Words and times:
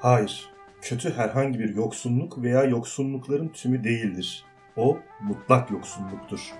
Hayır, 0.00 0.48
kötü 0.80 1.14
herhangi 1.14 1.58
bir 1.58 1.74
yoksunluk 1.74 2.42
veya 2.42 2.64
yoksunlukların 2.64 3.48
tümü 3.48 3.84
değildir. 3.84 4.44
O 4.76 4.98
mutlak 5.20 5.70
yoksunluktur. 5.70 6.52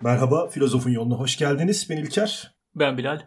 Merhaba, 0.00 0.48
Filozofun 0.48 0.90
Yoluna 0.90 1.14
hoş 1.14 1.36
geldiniz. 1.36 1.86
Ben 1.90 1.96
İlker. 1.96 2.54
Ben 2.74 2.98
Bilal. 2.98 3.20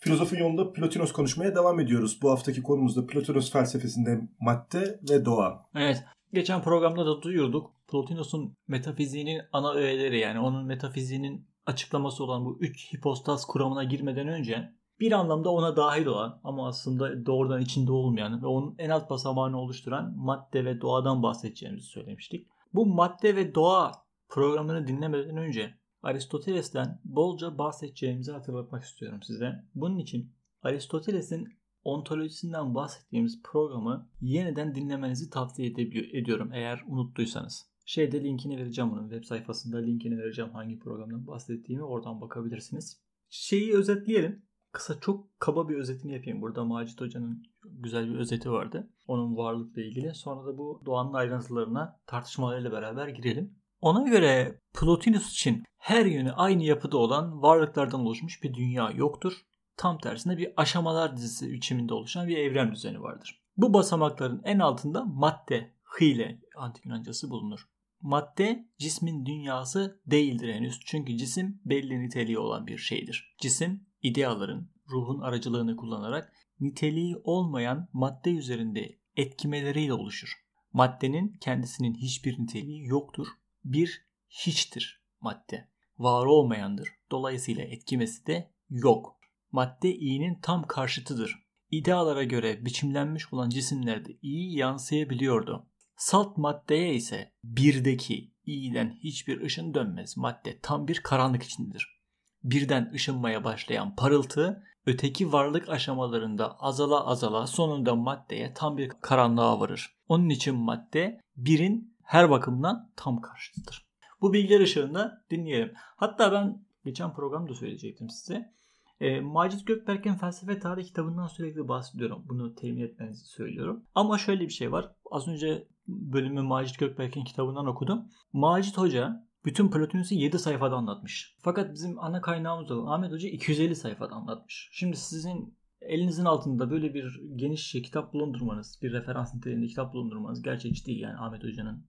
Filozofun 0.00 0.36
Yolunda 0.36 0.72
Plotinos 0.72 1.12
konuşmaya 1.12 1.54
devam 1.54 1.80
ediyoruz. 1.80 2.22
Bu 2.22 2.30
haftaki 2.30 2.62
konumuz 2.62 2.96
da 2.96 3.06
Plotinos 3.06 3.52
felsefesinde 3.52 4.20
madde 4.40 5.00
ve 5.10 5.24
doğa. 5.24 5.68
Evet, 5.74 6.04
geçen 6.32 6.62
programda 6.62 7.06
da 7.06 7.22
duyurduk. 7.22 7.70
Plotinos'un 7.88 8.54
metafiziğinin 8.68 9.42
ana 9.52 9.72
öğeleri 9.72 10.18
yani 10.18 10.40
onun 10.40 10.66
metafiziğinin 10.66 11.49
açıklaması 11.70 12.24
olan 12.24 12.44
bu 12.44 12.58
üç 12.60 12.92
hipostas 12.92 13.44
kuramına 13.44 13.84
girmeden 13.84 14.28
önce 14.28 14.74
bir 15.00 15.12
anlamda 15.12 15.50
ona 15.50 15.76
dahil 15.76 16.06
olan 16.06 16.40
ama 16.44 16.68
aslında 16.68 17.26
doğrudan 17.26 17.60
içinde 17.60 17.92
olmayan 17.92 18.42
ve 18.42 18.46
onun 18.46 18.74
en 18.78 18.90
alt 18.90 19.10
basamağını 19.10 19.60
oluşturan 19.60 20.14
madde 20.16 20.64
ve 20.64 20.80
doğadan 20.80 21.22
bahsedeceğimizi 21.22 21.86
söylemiştik. 21.86 22.46
Bu 22.74 22.86
madde 22.86 23.36
ve 23.36 23.54
doğa 23.54 23.92
programını 24.28 24.86
dinlemeden 24.86 25.36
önce 25.36 25.74
Aristoteles'ten 26.02 27.00
bolca 27.04 27.58
bahsedeceğimizi 27.58 28.32
hatırlatmak 28.32 28.84
istiyorum 28.84 29.22
size. 29.22 29.64
Bunun 29.74 29.98
için 29.98 30.32
Aristoteles'in 30.62 31.48
ontolojisinden 31.84 32.74
bahsettiğimiz 32.74 33.42
programı 33.42 34.08
yeniden 34.20 34.74
dinlemenizi 34.74 35.30
tavsiye 35.30 35.68
ediyorum 36.12 36.52
eğer 36.52 36.84
unuttuysanız. 36.86 37.70
Şeyde 37.90 38.24
linkini 38.24 38.56
vereceğim 38.56 38.90
bunun 38.90 39.08
web 39.08 39.24
sayfasında 39.24 39.78
linkini 39.78 40.18
vereceğim 40.18 40.50
hangi 40.52 40.78
programdan 40.78 41.26
bahsettiğimi 41.26 41.84
oradan 41.84 42.20
bakabilirsiniz. 42.20 43.00
Şeyi 43.28 43.74
özetleyelim. 43.74 44.42
Kısa 44.72 45.00
çok 45.00 45.40
kaba 45.40 45.68
bir 45.68 45.76
özetini 45.76 46.14
yapayım. 46.14 46.42
Burada 46.42 46.64
Macit 46.64 47.00
Hoca'nın 47.00 47.42
güzel 47.64 48.08
bir 48.08 48.18
özeti 48.18 48.50
vardı. 48.50 48.90
Onun 49.06 49.36
varlıkla 49.36 49.82
ilgili. 49.82 50.14
Sonra 50.14 50.46
da 50.46 50.58
bu 50.58 50.82
doğanın 50.86 51.12
ayrıntılarına 51.12 52.00
tartışmalarıyla 52.06 52.72
beraber 52.72 53.08
girelim. 53.08 53.54
Ona 53.80 54.08
göre 54.08 54.60
Plotinus 54.74 55.32
için 55.32 55.64
her 55.78 56.06
yönü 56.06 56.32
aynı 56.32 56.62
yapıda 56.62 56.98
olan 56.98 57.42
varlıklardan 57.42 58.00
oluşmuş 58.00 58.42
bir 58.42 58.54
dünya 58.54 58.90
yoktur. 58.90 59.32
Tam 59.76 59.98
tersine 59.98 60.36
bir 60.36 60.52
aşamalar 60.56 61.16
dizisi 61.16 61.52
biçiminde 61.52 61.94
oluşan 61.94 62.28
bir 62.28 62.36
evren 62.36 62.72
düzeni 62.72 63.02
vardır. 63.02 63.42
Bu 63.56 63.74
basamakların 63.74 64.42
en 64.44 64.58
altında 64.58 65.04
madde, 65.04 65.74
hile 66.00 66.40
antik 66.56 66.86
Yunancası 66.86 67.30
bulunur. 67.30 67.70
Madde 68.00 68.68
cismin 68.78 69.26
dünyası 69.26 70.00
değildir 70.06 70.54
henüz. 70.54 70.80
Çünkü 70.84 71.16
cisim 71.16 71.60
belli 71.64 72.00
niteliği 72.00 72.38
olan 72.38 72.66
bir 72.66 72.78
şeydir. 72.78 73.34
Cisim 73.38 73.86
ideaların, 74.02 74.70
ruhun 74.90 75.20
aracılığını 75.20 75.76
kullanarak 75.76 76.32
niteliği 76.60 77.16
olmayan 77.24 77.88
madde 77.92 78.30
üzerinde 78.30 78.98
etkimeleriyle 79.16 79.92
oluşur. 79.92 80.32
Maddenin 80.72 81.32
kendisinin 81.40 81.94
hiçbir 81.94 82.38
niteliği 82.38 82.86
yoktur. 82.86 83.26
Bir 83.64 84.06
hiçtir 84.28 85.02
madde. 85.20 85.68
Var 85.98 86.26
olmayandır. 86.26 86.88
Dolayısıyla 87.10 87.64
etkimesi 87.64 88.26
de 88.26 88.50
yok. 88.70 89.16
Madde 89.52 89.94
iyinin 89.96 90.34
tam 90.42 90.62
karşıtıdır. 90.62 91.46
İdealara 91.70 92.24
göre 92.24 92.64
biçimlenmiş 92.64 93.32
olan 93.32 93.50
cisimlerde 93.50 94.16
iyi 94.22 94.56
yansıyabiliyordu. 94.56 95.69
Salt 96.00 96.36
maddeye 96.36 96.94
ise 96.94 97.32
birdeki 97.44 98.30
iyiden 98.46 98.98
hiçbir 99.02 99.40
ışın 99.40 99.74
dönmez. 99.74 100.16
Madde 100.16 100.58
tam 100.62 100.88
bir 100.88 101.00
karanlık 101.00 101.42
içindedir. 101.42 102.00
Birden 102.44 102.90
ışınmaya 102.94 103.44
başlayan 103.44 103.96
parıltı 103.96 104.64
öteki 104.86 105.32
varlık 105.32 105.68
aşamalarında 105.68 106.58
azala 106.60 107.06
azala 107.06 107.46
sonunda 107.46 107.94
maddeye 107.94 108.54
tam 108.54 108.78
bir 108.78 108.88
karanlığa 108.88 109.60
varır. 109.60 109.96
Onun 110.08 110.28
için 110.28 110.54
madde 110.54 111.20
birin 111.36 111.96
her 112.02 112.30
bakımdan 112.30 112.90
tam 112.96 113.20
karşıtıdır. 113.20 113.86
Bu 114.20 114.32
bilgiler 114.32 114.60
ışığında 114.60 115.24
dinleyelim. 115.30 115.72
Hatta 115.76 116.32
ben 116.32 116.64
geçen 116.84 117.14
programda 117.14 117.54
söyleyecektim 117.54 118.10
size. 118.10 118.54
E, 119.00 119.20
Macit 119.20 119.66
Gökberk'in 119.66 120.14
felsefe 120.14 120.58
tarih 120.58 120.84
kitabından 120.84 121.26
sürekli 121.26 121.68
bahsediyorum. 121.68 122.22
Bunu 122.28 122.54
temin 122.54 122.80
etmenizi 122.80 123.24
söylüyorum. 123.24 123.84
Ama 123.94 124.18
şöyle 124.18 124.44
bir 124.44 124.52
şey 124.52 124.72
var. 124.72 124.92
Az 125.10 125.28
önce 125.28 125.68
bölümü 125.90 126.42
Macit 126.42 126.78
Gökberk'in 126.78 127.24
kitabından 127.24 127.66
okudum. 127.66 128.08
Macit 128.32 128.78
Hoca 128.78 129.26
bütün 129.44 129.70
Plotinus'u 129.70 130.14
7 130.14 130.38
sayfada 130.38 130.76
anlatmış. 130.76 131.36
Fakat 131.38 131.74
bizim 131.74 131.98
ana 131.98 132.20
kaynağımız 132.20 132.70
olan 132.70 132.92
Ahmet 132.92 133.12
Hoca 133.12 133.28
250 133.28 133.76
sayfada 133.76 134.14
anlatmış. 134.14 134.68
Şimdi 134.72 134.96
sizin 134.96 135.54
elinizin 135.80 136.24
altında 136.24 136.70
böyle 136.70 136.94
bir 136.94 137.20
geniş 137.36 137.72
kitap 137.72 138.12
bulundurmanız, 138.12 138.78
bir 138.82 138.92
referans 138.92 139.34
niteliğinde 139.34 139.66
kitap 139.66 139.94
bulundurmanız 139.94 140.42
gerçekçi 140.42 140.86
değil. 140.86 141.00
Yani 141.00 141.18
Ahmet 141.18 141.44
Hoca'nın 141.44 141.86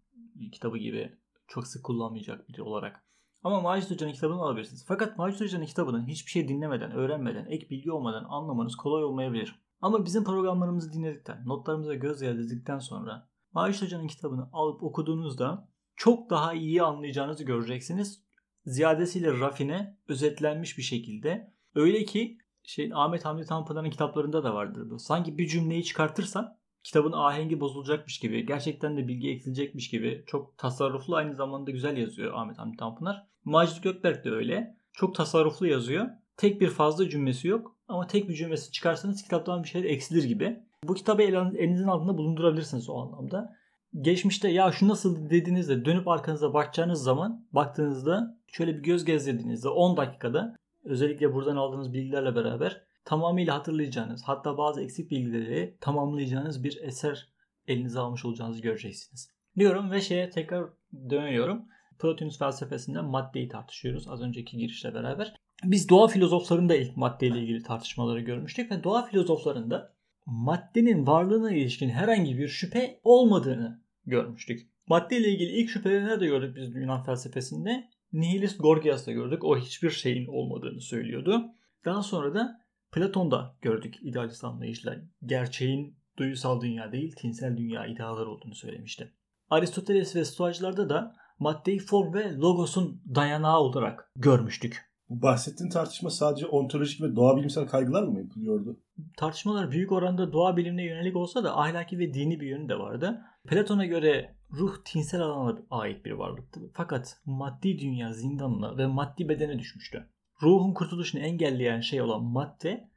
kitabı 0.51 0.77
gibi 0.77 1.15
çok 1.47 1.67
sık 1.67 1.83
kullanmayacak 1.83 2.49
biri 2.49 2.61
olarak. 2.61 3.03
Ama 3.43 3.61
Macit 3.61 3.91
Hoca'nın 3.91 4.13
kitabını 4.13 4.41
alabilirsiniz. 4.41 4.85
Fakat 4.87 5.17
Macit 5.17 5.41
Hoca'nın 5.41 5.65
kitabını 5.65 6.07
hiçbir 6.07 6.31
şey 6.31 6.47
dinlemeden, 6.47 6.91
öğrenmeden, 6.91 7.45
ek 7.45 7.69
bilgi 7.69 7.91
olmadan 7.91 8.25
anlamanız 8.29 8.75
kolay 8.75 9.03
olmayabilir. 9.03 9.55
Ama 9.81 10.05
bizim 10.05 10.23
programlarımızı 10.23 10.93
dinledikten, 10.93 11.43
notlarımıza 11.45 11.95
göz 11.95 12.21
yazdikten 12.21 12.79
sonra 12.79 13.27
Macit 13.53 13.81
Hoca'nın 13.81 14.07
kitabını 14.07 14.49
alıp 14.53 14.83
okuduğunuzda 14.83 15.67
çok 15.95 16.29
daha 16.29 16.53
iyi 16.53 16.83
anlayacağınızı 16.83 17.43
göreceksiniz. 17.43 18.23
Ziyadesiyle 18.65 19.39
rafine, 19.39 19.97
özetlenmiş 20.07 20.77
bir 20.77 20.83
şekilde. 20.83 21.53
Öyle 21.75 22.05
ki 22.05 22.37
şey 22.63 22.91
Ahmet 22.93 23.25
Hamdi 23.25 23.45
Tanpınar'ın 23.45 23.89
kitaplarında 23.89 24.43
da 24.43 24.53
vardır 24.53 24.89
bu. 24.89 24.99
Sanki 24.99 25.37
bir 25.37 25.47
cümleyi 25.47 25.83
çıkartırsan 25.83 26.57
kitabın 26.83 27.11
ahengi 27.11 27.59
bozulacakmış 27.59 28.19
gibi, 28.19 28.45
gerçekten 28.45 28.97
de 28.97 29.07
bilgi 29.07 29.29
eksilecekmiş 29.29 29.89
gibi 29.89 30.23
çok 30.27 30.57
tasarruflu 30.57 31.15
aynı 31.15 31.35
zamanda 31.35 31.71
güzel 31.71 31.97
yazıyor 31.97 32.33
Ahmet 32.33 32.57
Hamdi 32.57 32.77
Tanpınar. 32.77 33.27
Macit 33.45 33.83
Gökberk 33.83 34.25
de 34.25 34.31
öyle. 34.31 34.75
Çok 34.93 35.15
tasarruflu 35.15 35.67
yazıyor. 35.67 36.07
Tek 36.37 36.61
bir 36.61 36.69
fazla 36.69 37.09
cümlesi 37.09 37.47
yok 37.47 37.75
ama 37.87 38.07
tek 38.07 38.29
bir 38.29 38.33
cümlesi 38.33 38.71
çıkarsanız 38.71 39.23
kitaptan 39.23 39.63
bir 39.63 39.67
şeyler 39.69 39.89
eksilir 39.89 40.23
gibi. 40.23 40.59
Bu 40.83 40.93
kitabı 40.93 41.21
elinizin 41.23 41.87
altında 41.87 42.17
bulundurabilirsiniz 42.17 42.89
o 42.89 42.97
anlamda. 42.97 43.55
Geçmişte 44.01 44.49
ya 44.49 44.71
şu 44.71 44.87
nasıl 44.87 45.29
dediğinizde 45.29 45.85
dönüp 45.85 46.07
arkanıza 46.07 46.53
bakacağınız 46.53 47.03
zaman 47.03 47.47
baktığınızda 47.51 48.37
şöyle 48.47 48.77
bir 48.77 48.83
göz 48.83 49.05
gezdirdiğinizde 49.05 49.69
10 49.69 49.97
dakikada 49.97 50.55
özellikle 50.83 51.33
buradan 51.33 51.55
aldığınız 51.55 51.93
bilgilerle 51.93 52.35
beraber 52.35 52.81
tamamıyla 53.05 53.55
hatırlayacağınız 53.55 54.23
hatta 54.25 54.57
bazı 54.57 54.83
eksik 54.83 55.11
bilgileri 55.11 55.77
tamamlayacağınız 55.81 56.63
bir 56.63 56.81
eser 56.81 57.29
elinize 57.67 57.99
almış 57.99 58.25
olacağınızı 58.25 58.61
göreceksiniz. 58.61 59.29
Diyorum 59.57 59.91
ve 59.91 60.01
şeye 60.01 60.29
tekrar 60.29 60.69
dönüyorum. 61.09 61.65
Plotinus 61.99 62.39
felsefesinde 62.39 63.01
maddeyi 63.01 63.49
tartışıyoruz 63.49 64.07
az 64.07 64.21
önceki 64.21 64.57
girişle 64.57 64.93
beraber. 64.93 65.35
Biz 65.63 65.89
doğa 65.89 66.07
filozoflarında 66.07 66.75
ilk 66.75 66.97
maddeyle 66.97 67.39
ilgili 67.39 67.63
tartışmaları 67.63 68.19
görmüştük 68.19 68.71
ve 68.71 68.83
doğa 68.83 69.05
filozoflarında 69.05 69.93
maddenin 70.25 71.07
varlığına 71.07 71.51
ilişkin 71.51 71.89
herhangi 71.89 72.37
bir 72.37 72.47
şüphe 72.47 72.99
olmadığını 73.03 73.81
görmüştük. 74.05 74.71
Madde 74.87 75.17
ile 75.17 75.29
ilgili 75.29 75.51
ilk 75.51 75.69
şüpheleri 75.69 76.05
nerede 76.05 76.25
gördük 76.25 76.55
biz 76.55 76.75
Yunan 76.75 77.03
felsefesinde? 77.03 77.89
Nihilist 78.13 78.59
Gorgias'ta 78.59 79.11
gördük. 79.11 79.43
O 79.43 79.57
hiçbir 79.57 79.89
şeyin 79.89 80.27
olmadığını 80.27 80.81
söylüyordu. 80.81 81.45
Daha 81.85 82.03
sonra 82.03 82.35
da 82.35 82.61
Platon'da 82.91 83.55
gördük 83.61 83.95
idealist 84.01 84.43
anlayışla 84.43 84.95
gerçeğin 85.25 85.97
duyusal 86.17 86.61
dünya 86.61 86.91
değil 86.91 87.15
tinsel 87.17 87.57
dünya 87.57 87.85
idealar 87.85 88.25
olduğunu 88.25 88.55
söylemişti. 88.55 89.13
Aristoteles 89.49 90.15
ve 90.15 90.25
Stoacılarda 90.25 90.89
da 90.89 91.15
maddeyi 91.39 91.79
form 91.79 92.13
ve 92.13 92.33
logosun 92.33 93.01
dayanağı 93.15 93.59
olarak 93.59 94.11
görmüştük. 94.15 94.90
Bu 95.11 95.21
bahsettiğin 95.21 95.69
tartışma 95.69 96.09
sadece 96.09 96.45
ontolojik 96.45 97.01
ve 97.01 97.15
doğa 97.15 97.37
bilimsel 97.37 97.67
kaygılar 97.67 98.03
mı 98.03 98.19
yapılıyordu? 98.19 98.79
Tartışmalar 99.17 99.71
büyük 99.71 99.91
oranda 99.91 100.33
doğa 100.33 100.57
bilimine 100.57 100.85
yönelik 100.85 101.15
olsa 101.15 101.43
da 101.43 101.57
ahlaki 101.57 101.99
ve 101.99 102.13
dini 102.13 102.39
bir 102.39 102.47
yönü 102.47 102.69
de 102.69 102.79
vardı. 102.79 103.21
Platon'a 103.47 103.85
göre 103.85 104.35
ruh 104.51 104.75
tinsel 104.85 105.21
alana 105.21 105.59
ait 105.71 106.05
bir 106.05 106.11
varlıktı. 106.11 106.59
Fakat 106.73 107.17
maddi 107.25 107.79
dünya 107.79 108.13
zindanına 108.13 108.77
ve 108.77 108.87
maddi 108.87 109.29
bedene 109.29 109.59
düşmüştü 109.59 110.07
ruhun 110.41 110.73
kurtuluşunu 110.73 111.21
engelleyen 111.21 111.81
şey 111.81 112.01
olan 112.01 112.23
madde 112.23 112.89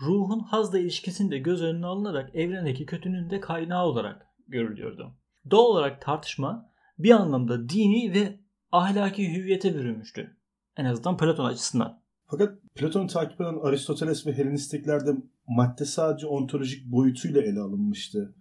ruhun 0.00 0.40
hazla 0.40 0.78
ilişkisini 0.78 1.30
de 1.30 1.38
göz 1.38 1.62
önüne 1.62 1.86
alınarak 1.86 2.34
evrendeki 2.34 2.86
kötünün 2.86 3.30
de 3.30 3.40
kaynağı 3.40 3.86
olarak 3.86 4.26
görülüyordu. 4.48 5.14
Doğal 5.50 5.64
olarak 5.64 6.02
tartışma 6.02 6.70
bir 6.98 7.10
anlamda 7.10 7.68
dini 7.68 8.14
ve 8.14 8.40
ahlaki 8.72 9.36
hüviyete 9.36 9.74
bürünmüştü. 9.74 10.36
En 10.76 10.84
azından 10.84 11.16
Platon 11.16 11.44
açısından. 11.44 12.00
Fakat 12.26 12.54
Platon'u 12.74 13.06
takip 13.06 13.40
eden 13.40 13.58
Aristoteles 13.62 14.26
ve 14.26 14.32
Helenistiklerde 14.32 15.10
madde 15.48 15.84
sadece 15.84 16.26
ontolojik 16.26 16.92
boyutuyla 16.92 17.42
ele 17.42 17.60
alınmıştı. 17.60 18.34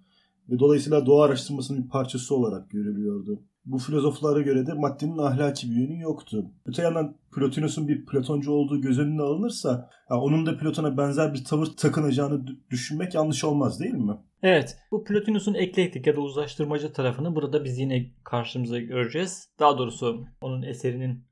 Ve 0.49 0.59
dolayısıyla 0.59 1.05
doğa 1.05 1.25
araştırmasının 1.25 1.83
bir 1.83 1.89
parçası 1.89 2.35
olarak 2.35 2.69
görülüyordu. 2.69 3.43
bu 3.65 3.77
filozoflara 3.77 4.41
göre 4.41 4.67
de 4.67 4.73
maddenin 4.73 5.17
ahlaki 5.17 5.71
bir 5.71 5.75
yönü 5.75 6.01
yoktu. 6.01 6.45
Öte 6.65 6.81
yandan 6.81 7.15
Plotinus'un 7.31 7.87
bir 7.87 8.05
Platoncu 8.05 8.51
olduğu 8.51 8.81
göz 8.81 8.99
önüne 8.99 9.21
alınırsa 9.21 9.89
ya 10.09 10.19
onun 10.19 10.45
da 10.45 10.57
Platon'a 10.57 10.97
benzer 10.97 11.33
bir 11.33 11.43
tavır 11.43 11.65
takınacağını 11.65 12.45
düşünmek 12.69 13.13
yanlış 13.13 13.43
olmaz 13.43 13.79
değil 13.79 13.93
mi? 13.93 14.17
Evet. 14.43 14.77
Bu 14.91 15.03
Plotinus'un 15.03 15.53
eklektik 15.53 16.07
ya 16.07 16.15
da 16.15 16.21
uzlaştırmacı 16.21 16.93
tarafını 16.93 17.35
burada 17.35 17.63
biz 17.63 17.79
yine 17.79 18.11
karşımıza 18.23 18.79
göreceğiz. 18.79 19.49
Daha 19.59 19.77
doğrusu 19.77 20.25
onun 20.41 20.61
eserinin 20.61 21.23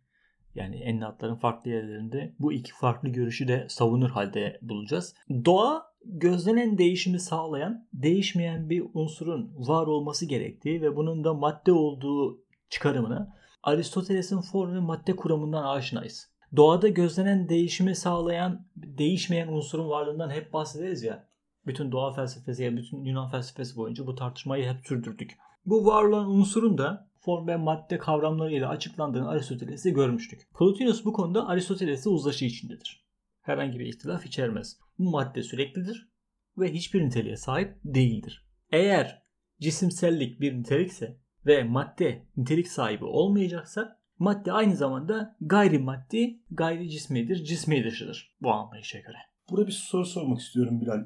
yani 0.55 0.75
ennatların 0.75 1.35
farklı 1.35 1.71
yerlerinde 1.71 2.33
bu 2.39 2.53
iki 2.53 2.73
farklı 2.73 3.09
görüşü 3.09 3.47
de 3.47 3.65
savunur 3.69 4.09
halde 4.09 4.59
bulacağız. 4.61 5.15
Doğa 5.45 5.93
gözlenen 6.05 6.77
değişimi 6.77 7.19
sağlayan, 7.19 7.87
değişmeyen 7.93 8.69
bir 8.69 8.83
unsurun 8.93 9.53
var 9.57 9.87
olması 9.87 10.25
gerektiği 10.25 10.81
ve 10.81 10.95
bunun 10.95 11.23
da 11.23 11.33
madde 11.33 11.71
olduğu 11.71 12.43
çıkarımına 12.69 13.33
Aristoteles'in 13.63 14.41
form 14.41 14.73
ve 14.73 14.79
madde 14.79 15.15
kuramından 15.15 15.63
aşinayız. 15.63 16.33
Doğada 16.55 16.87
gözlenen 16.87 17.49
değişimi 17.49 17.95
sağlayan, 17.95 18.65
değişmeyen 18.75 19.47
unsurun 19.47 19.89
varlığından 19.89 20.29
hep 20.29 20.53
bahsederiz 20.53 21.03
ya. 21.03 21.27
Bütün 21.65 21.91
doğa 21.91 22.13
felsefesi 22.13 22.63
ya 22.63 22.77
bütün 22.77 23.03
Yunan 23.03 23.29
felsefesi 23.29 23.75
boyunca 23.75 24.07
bu 24.07 24.15
tartışmayı 24.15 24.69
hep 24.69 24.87
sürdürdük. 24.87 25.37
Bu 25.65 25.85
var 25.85 26.03
olan 26.03 26.29
unsurun 26.29 26.77
da 26.77 27.07
form 27.25 27.47
ve 27.47 27.55
madde 27.55 27.97
kavramlarıyla 27.97 28.69
açıklandığını 28.69 29.29
Aristoteles'te 29.29 29.89
görmüştük. 29.89 30.47
Plotinus 30.57 31.05
bu 31.05 31.13
konuda 31.13 31.47
Aristoteles'e 31.47 32.09
uzlaşı 32.09 32.45
içindedir. 32.45 33.05
Herhangi 33.41 33.79
bir 33.79 33.85
ihtilaf 33.85 34.25
içermez. 34.25 34.77
Bu 34.99 35.09
madde 35.09 35.43
süreklidir 35.43 36.09
ve 36.57 36.73
hiçbir 36.73 37.05
niteliğe 37.05 37.37
sahip 37.37 37.75
değildir. 37.85 38.47
Eğer 38.71 39.23
cisimsellik 39.61 40.41
bir 40.41 40.53
nitelikse 40.53 41.17
ve 41.45 41.63
madde 41.63 42.27
nitelik 42.37 42.67
sahibi 42.67 43.05
olmayacaksa 43.05 43.99
madde 44.19 44.51
aynı 44.51 44.75
zamanda 44.75 45.35
gayrimaddi, 45.41 46.39
gayri 46.51 46.89
cismidir, 46.89 47.43
cismi 47.43 47.83
dışıdır 47.83 48.35
bu 48.41 48.51
anlayışa 48.51 48.99
göre. 48.99 49.17
Burada 49.49 49.67
bir 49.67 49.71
soru 49.71 50.05
sormak 50.05 50.39
istiyorum 50.39 50.81
Bilal. 50.81 51.05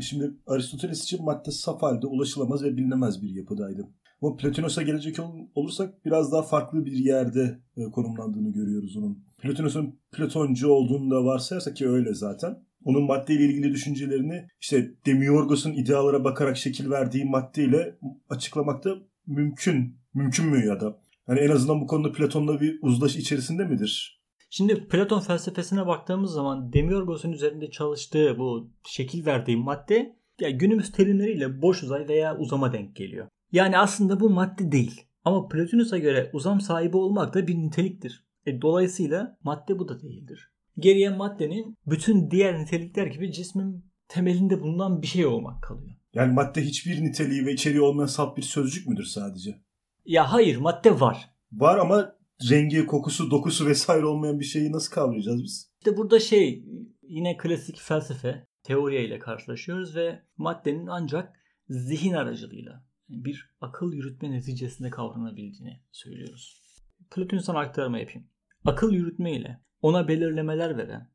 Şimdi 0.00 0.30
Aristoteles 0.46 1.02
için 1.02 1.24
madde 1.24 1.50
saf 1.50 1.82
halde 1.82 2.06
ulaşılamaz 2.06 2.64
ve 2.64 2.76
bilinemez 2.76 3.22
bir 3.22 3.30
yapıdaydı. 3.30 3.88
Ama 4.22 4.36
Platonos'a 4.36 4.82
gelecek 4.82 5.16
olursak 5.54 6.04
biraz 6.04 6.32
daha 6.32 6.42
farklı 6.42 6.86
bir 6.86 6.92
yerde 6.92 7.58
e, 7.76 7.84
konumlandığını 7.84 8.52
görüyoruz 8.52 8.96
onun. 8.96 9.24
Platonos'un 9.38 10.00
Platoncu 10.12 10.68
olduğunu 10.68 11.10
da 11.10 11.24
varsayarsak 11.24 11.76
ki 11.76 11.88
öyle 11.88 12.14
zaten. 12.14 12.58
Onun 12.84 13.02
maddeyle 13.02 13.44
ilgili 13.44 13.72
düşüncelerini 13.72 14.46
işte 14.60 14.90
Demiurgos'un 15.06 15.72
idealara 15.72 16.24
bakarak 16.24 16.56
şekil 16.56 16.90
verdiği 16.90 17.24
maddeyle 17.24 17.98
açıklamak 18.28 18.84
da 18.84 18.94
mümkün. 19.26 19.96
Mümkün 20.14 20.46
mü 20.46 20.66
ya 20.66 20.80
da? 20.80 21.00
Yani 21.28 21.40
en 21.40 21.50
azından 21.50 21.80
bu 21.80 21.86
konuda 21.86 22.12
Platon'la 22.12 22.60
bir 22.60 22.78
uzlaşı 22.82 23.18
içerisinde 23.18 23.64
midir? 23.64 24.22
Şimdi 24.50 24.88
Platon 24.88 25.20
felsefesine 25.20 25.86
baktığımız 25.86 26.32
zaman 26.32 26.72
Demiurgos'un 26.72 27.32
üzerinde 27.32 27.70
çalıştığı 27.70 28.38
bu 28.38 28.70
şekil 28.88 29.26
verdiği 29.26 29.56
madde 29.56 30.16
ya 30.40 30.50
günümüz 30.50 30.92
terimleriyle 30.92 31.62
boş 31.62 31.82
uzay 31.82 32.08
veya 32.08 32.38
uzama 32.38 32.72
denk 32.72 32.96
geliyor. 32.96 33.28
Yani 33.52 33.78
aslında 33.78 34.20
bu 34.20 34.30
madde 34.30 34.72
değil. 34.72 35.04
Ama 35.24 35.48
Plotinus'a 35.48 35.98
göre 35.98 36.30
uzam 36.32 36.60
sahibi 36.60 36.96
olmak 36.96 37.34
da 37.34 37.46
bir 37.46 37.54
niteliktir. 37.54 38.24
E, 38.46 38.62
dolayısıyla 38.62 39.38
madde 39.42 39.78
bu 39.78 39.88
da 39.88 40.02
değildir. 40.02 40.52
Geriye 40.78 41.10
maddenin 41.10 41.76
bütün 41.86 42.30
diğer 42.30 42.60
nitelikler 42.60 43.06
gibi 43.06 43.32
cismin 43.32 43.84
temelinde 44.08 44.60
bulunan 44.60 45.02
bir 45.02 45.06
şey 45.06 45.26
olmak 45.26 45.62
kalıyor. 45.62 45.94
Yani 46.14 46.32
madde 46.32 46.62
hiçbir 46.62 47.04
niteliği 47.04 47.46
ve 47.46 47.52
içeriği 47.52 47.80
olmayan 47.80 48.06
salt 48.06 48.36
bir 48.36 48.42
sözcük 48.42 48.88
müdür 48.88 49.04
sadece? 49.04 49.60
Ya 50.04 50.32
hayır 50.32 50.56
madde 50.56 51.00
var. 51.00 51.30
Var 51.52 51.78
ama 51.78 52.16
rengi, 52.50 52.86
kokusu, 52.86 53.30
dokusu 53.30 53.66
vesaire 53.66 54.06
olmayan 54.06 54.40
bir 54.40 54.44
şeyi 54.44 54.72
nasıl 54.72 54.94
kavrayacağız 54.94 55.42
biz? 55.42 55.70
İşte 55.78 55.96
burada 55.96 56.20
şey 56.20 56.64
yine 57.02 57.36
klasik 57.36 57.80
felsefe 57.80 58.46
teoriye 58.62 59.04
ile 59.04 59.18
karşılaşıyoruz 59.18 59.96
ve 59.96 60.22
maddenin 60.36 60.86
ancak 60.86 61.32
zihin 61.68 62.12
aracılığıyla 62.12 62.84
bir 63.12 63.50
akıl 63.60 63.92
yürütme 63.92 64.30
neticesinde 64.30 64.90
kavranabildiğini 64.90 65.80
söylüyoruz. 65.92 66.62
Platon'dan 67.10 67.54
aktarma 67.54 67.98
yapayım. 67.98 68.28
Akıl 68.64 68.92
yürütme 68.92 69.32
ile 69.32 69.60
ona 69.82 70.08
belirlemeler 70.08 70.76
veren, 70.78 71.10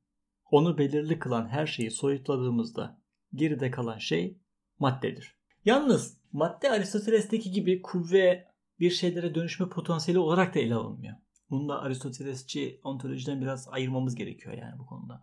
onu 0.51 0.77
belirli 0.77 1.19
kılan 1.19 1.47
her 1.47 1.67
şeyi 1.67 1.91
soyutladığımızda 1.91 3.01
geride 3.33 3.71
kalan 3.71 3.97
şey 3.97 4.37
maddedir. 4.79 5.35
Yalnız 5.65 6.21
madde 6.31 6.71
Aristoteles'teki 6.71 7.51
gibi 7.51 7.81
kuvve 7.81 8.47
bir 8.79 8.89
şeylere 8.89 9.35
dönüşme 9.35 9.69
potansiyeli 9.69 10.19
olarak 10.19 10.55
da 10.55 10.59
ele 10.59 10.75
alınmıyor. 10.75 11.15
Bunu 11.49 11.69
da 11.69 11.81
Aristotelesçi 11.81 12.79
ontolojiden 12.83 13.41
biraz 13.41 13.67
ayırmamız 13.67 14.15
gerekiyor 14.15 14.57
yani 14.57 14.79
bu 14.79 14.85
konuda. 14.85 15.21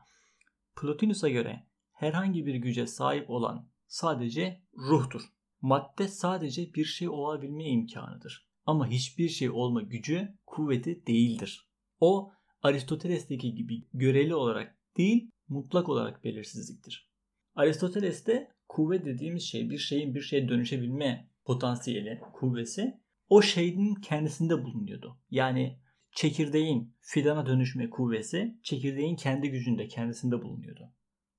Plotinus'a 0.77 1.29
göre 1.29 1.67
herhangi 1.93 2.47
bir 2.47 2.55
güce 2.55 2.87
sahip 2.87 3.31
olan 3.31 3.69
sadece 3.87 4.63
ruhtur. 4.77 5.23
Madde 5.65 6.09
sadece 6.09 6.75
bir 6.75 6.85
şey 6.85 7.09
olabilme 7.09 7.65
imkanıdır. 7.65 8.49
Ama 8.67 8.89
hiçbir 8.89 9.29
şey 9.29 9.51
olma 9.51 9.83
gücü 9.83 10.39
kuvveti 10.47 11.07
değildir. 11.07 11.69
O 12.01 12.33
Aristoteles'teki 12.63 13.55
gibi 13.55 13.87
göreli 13.95 14.35
olarak 14.35 14.79
değil 14.97 15.31
mutlak 15.49 15.89
olarak 15.89 16.25
belirsizliktir. 16.25 17.11
Aristoteles'te 17.55 18.51
kuvvet 18.69 19.05
dediğimiz 19.05 19.43
şey 19.43 19.71
bir 19.71 19.79
şeyin 19.79 20.15
bir 20.15 20.21
şeye 20.21 20.49
dönüşebilme 20.49 21.29
potansiyeli, 21.45 22.21
kuvvesi 22.33 23.01
o 23.29 23.43
şeyin 23.43 23.95
kendisinde 23.95 24.65
bulunuyordu. 24.65 25.19
Yani 25.31 25.79
çekirdeğin 26.15 26.97
fidana 27.01 27.47
dönüşme 27.47 27.91
kuvvesi 27.91 28.59
çekirdeğin 28.63 29.17
kendi 29.17 29.51
gücünde 29.51 29.89
kendisinde 29.89 30.43
bulunuyordu. 30.43 30.93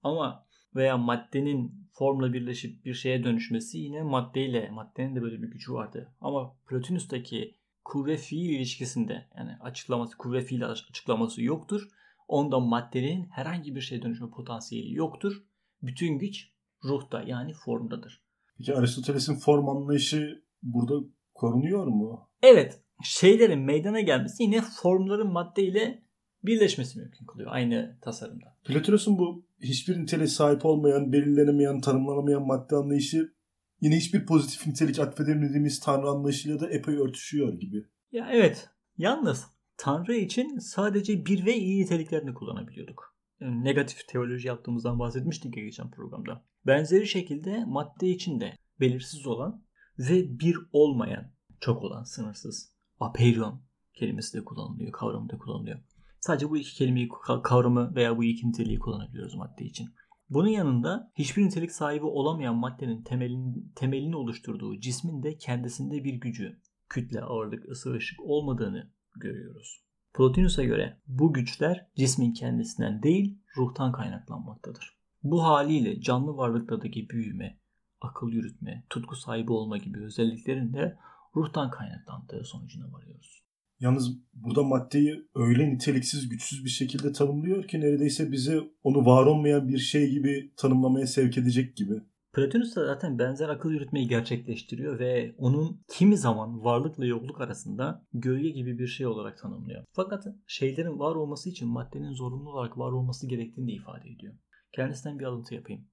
Ama 0.03 0.47
veya 0.75 0.97
maddenin 0.97 1.87
formla 1.91 2.33
birleşip 2.33 2.85
bir 2.85 2.93
şeye 2.93 3.23
dönüşmesi 3.23 3.77
yine 3.77 4.03
maddeyle, 4.03 4.69
maddenin 4.69 5.15
de 5.15 5.21
böyle 5.21 5.41
bir 5.41 5.47
gücü 5.47 5.73
vardı. 5.73 6.13
Ama 6.21 6.55
Plotinus'taki 6.67 7.55
kuvve 7.83 8.17
fiil 8.17 8.49
ilişkisinde 8.49 9.25
yani 9.37 9.51
açıklaması, 9.61 10.17
kuvve 10.17 10.41
fiil 10.41 10.69
açıklaması 10.69 11.43
yoktur. 11.43 11.87
Onda 12.27 12.59
maddenin 12.59 13.27
herhangi 13.31 13.75
bir 13.75 13.81
şeye 13.81 14.01
dönüşme 14.01 14.29
potansiyeli 14.29 14.93
yoktur. 14.93 15.43
Bütün 15.81 16.17
güç 16.17 16.51
ruhta 16.83 17.23
yani 17.23 17.53
formdadır. 17.53 18.23
Peki 18.57 18.75
Aristoteles'in 18.75 19.35
form 19.35 19.69
anlayışı 19.69 20.43
burada 20.63 21.07
korunuyor 21.33 21.87
mu? 21.87 22.29
Evet. 22.41 22.81
Şeylerin 23.03 23.59
meydana 23.59 24.01
gelmesi 24.01 24.43
yine 24.43 24.61
formların 24.61 25.31
maddeyle 25.31 26.03
birleşmesi 26.43 26.99
mümkün 26.99 27.25
kılıyor 27.25 27.51
aynı 27.51 27.97
tasarımda. 28.01 28.57
Platonus'un 28.63 29.17
bu 29.17 29.44
hiçbir 29.59 30.01
niteliğe 30.01 30.27
sahip 30.27 30.65
olmayan, 30.65 31.13
belirlenemeyen, 31.13 31.81
tanımlanamayan 31.81 32.47
madde 32.47 32.75
anlayışı 32.75 33.33
yine 33.81 33.97
hiçbir 33.97 34.25
pozitif 34.25 34.67
nitelik 34.67 34.99
atfedemediğimiz 34.99 35.79
tanrı 35.79 36.09
anlayışıyla 36.09 36.59
da 36.59 36.69
epey 36.69 36.95
örtüşüyor 36.95 37.53
gibi. 37.53 37.85
Ya 38.11 38.29
evet. 38.31 38.69
Yalnız 38.97 39.45
tanrı 39.77 40.15
için 40.15 40.57
sadece 40.57 41.25
bir 41.25 41.45
ve 41.45 41.55
iyi 41.55 41.83
niteliklerini 41.83 42.33
kullanabiliyorduk. 42.33 43.15
Yani 43.39 43.63
negatif 43.63 44.07
teoloji 44.07 44.47
yaptığımızdan 44.47 44.99
bahsetmiştik 44.99 45.53
geçen 45.53 45.91
programda. 45.91 46.45
Benzeri 46.67 47.07
şekilde 47.07 47.65
madde 47.65 48.09
için 48.09 48.39
de 48.39 48.53
belirsiz 48.79 49.27
olan 49.27 49.63
ve 49.99 50.39
bir 50.39 50.57
olmayan, 50.71 51.31
çok 51.59 51.83
olan, 51.83 52.03
sınırsız. 52.03 52.75
Apeiron 52.99 53.61
kelimesi 53.93 54.37
de 54.37 54.43
kullanılıyor, 54.43 54.91
kavramı 54.91 55.29
da 55.29 55.37
kullanılıyor. 55.37 55.79
Sadece 56.25 56.49
bu 56.49 56.57
iki 56.57 56.75
kelimeyi 56.75 57.09
kavramı 57.43 57.95
veya 57.95 58.17
bu 58.17 58.23
iki 58.23 58.47
niteliği 58.47 58.79
kullanabiliyoruz 58.79 59.35
madde 59.35 59.65
için. 59.65 59.89
Bunun 60.29 60.47
yanında 60.47 61.11
hiçbir 61.15 61.45
nitelik 61.45 61.71
sahibi 61.71 62.05
olamayan 62.05 62.55
maddenin 62.55 63.03
temelin, 63.03 63.73
temelini 63.75 64.15
oluşturduğu 64.15 64.79
cismin 64.79 65.23
de 65.23 65.37
kendisinde 65.37 66.03
bir 66.03 66.13
gücü, 66.13 66.61
kütle, 66.89 67.21
ağırlık, 67.21 67.69
ısı, 67.69 67.93
ışık 67.93 68.19
olmadığını 68.23 68.91
görüyoruz. 69.15 69.81
Plotinus'a 70.13 70.63
göre 70.63 71.01
bu 71.07 71.33
güçler 71.33 71.87
cismin 71.95 72.33
kendisinden 72.33 73.03
değil 73.03 73.37
ruhtan 73.57 73.91
kaynaklanmaktadır. 73.91 74.97
Bu 75.23 75.43
haliyle 75.43 76.01
canlı 76.01 76.37
varlıklardaki 76.37 77.09
büyüme, 77.09 77.59
akıl 78.01 78.31
yürütme, 78.31 78.85
tutku 78.89 79.15
sahibi 79.15 79.51
olma 79.51 79.77
gibi 79.77 80.03
özelliklerin 80.03 80.73
de 80.73 80.97
ruhtan 81.35 81.71
kaynaklandığı 81.71 82.43
sonucuna 82.43 82.91
varıyoruz. 82.91 83.44
Yalnız 83.85 84.11
burada 84.33 84.63
maddeyi 84.63 85.27
öyle 85.35 85.69
niteliksiz, 85.69 86.29
güçsüz 86.29 86.65
bir 86.65 86.69
şekilde 86.69 87.11
tanımlıyor 87.11 87.67
ki 87.67 87.81
neredeyse 87.81 88.31
bize 88.31 88.59
onu 88.83 89.05
var 89.05 89.25
olmayan 89.25 89.67
bir 89.67 89.77
şey 89.77 90.09
gibi 90.09 90.53
tanımlamaya 90.57 91.07
sevk 91.07 91.37
edecek 91.37 91.75
gibi. 91.75 91.93
Platonus 92.33 92.75
da 92.75 92.85
zaten 92.85 93.19
benzer 93.19 93.49
akıl 93.49 93.71
yürütmeyi 93.71 94.07
gerçekleştiriyor 94.07 94.99
ve 94.99 95.35
onun 95.37 95.81
kimi 95.89 96.17
zaman 96.17 96.63
varlıkla 96.63 97.05
yokluk 97.05 97.41
arasında 97.41 98.05
gölge 98.13 98.49
gibi 98.49 98.79
bir 98.79 98.87
şey 98.87 99.07
olarak 99.07 99.37
tanımlıyor. 99.37 99.83
Fakat 99.91 100.23
şeylerin 100.47 100.99
var 100.99 101.15
olması 101.15 101.49
için 101.49 101.67
maddenin 101.67 102.13
zorunlu 102.13 102.49
olarak 102.49 102.77
var 102.77 102.91
olması 102.91 103.27
gerektiğini 103.27 103.67
de 103.67 103.71
ifade 103.71 104.09
ediyor. 104.09 104.33
Kendisinden 104.75 105.19
bir 105.19 105.25
alıntı 105.25 105.55
yapayım. 105.55 105.87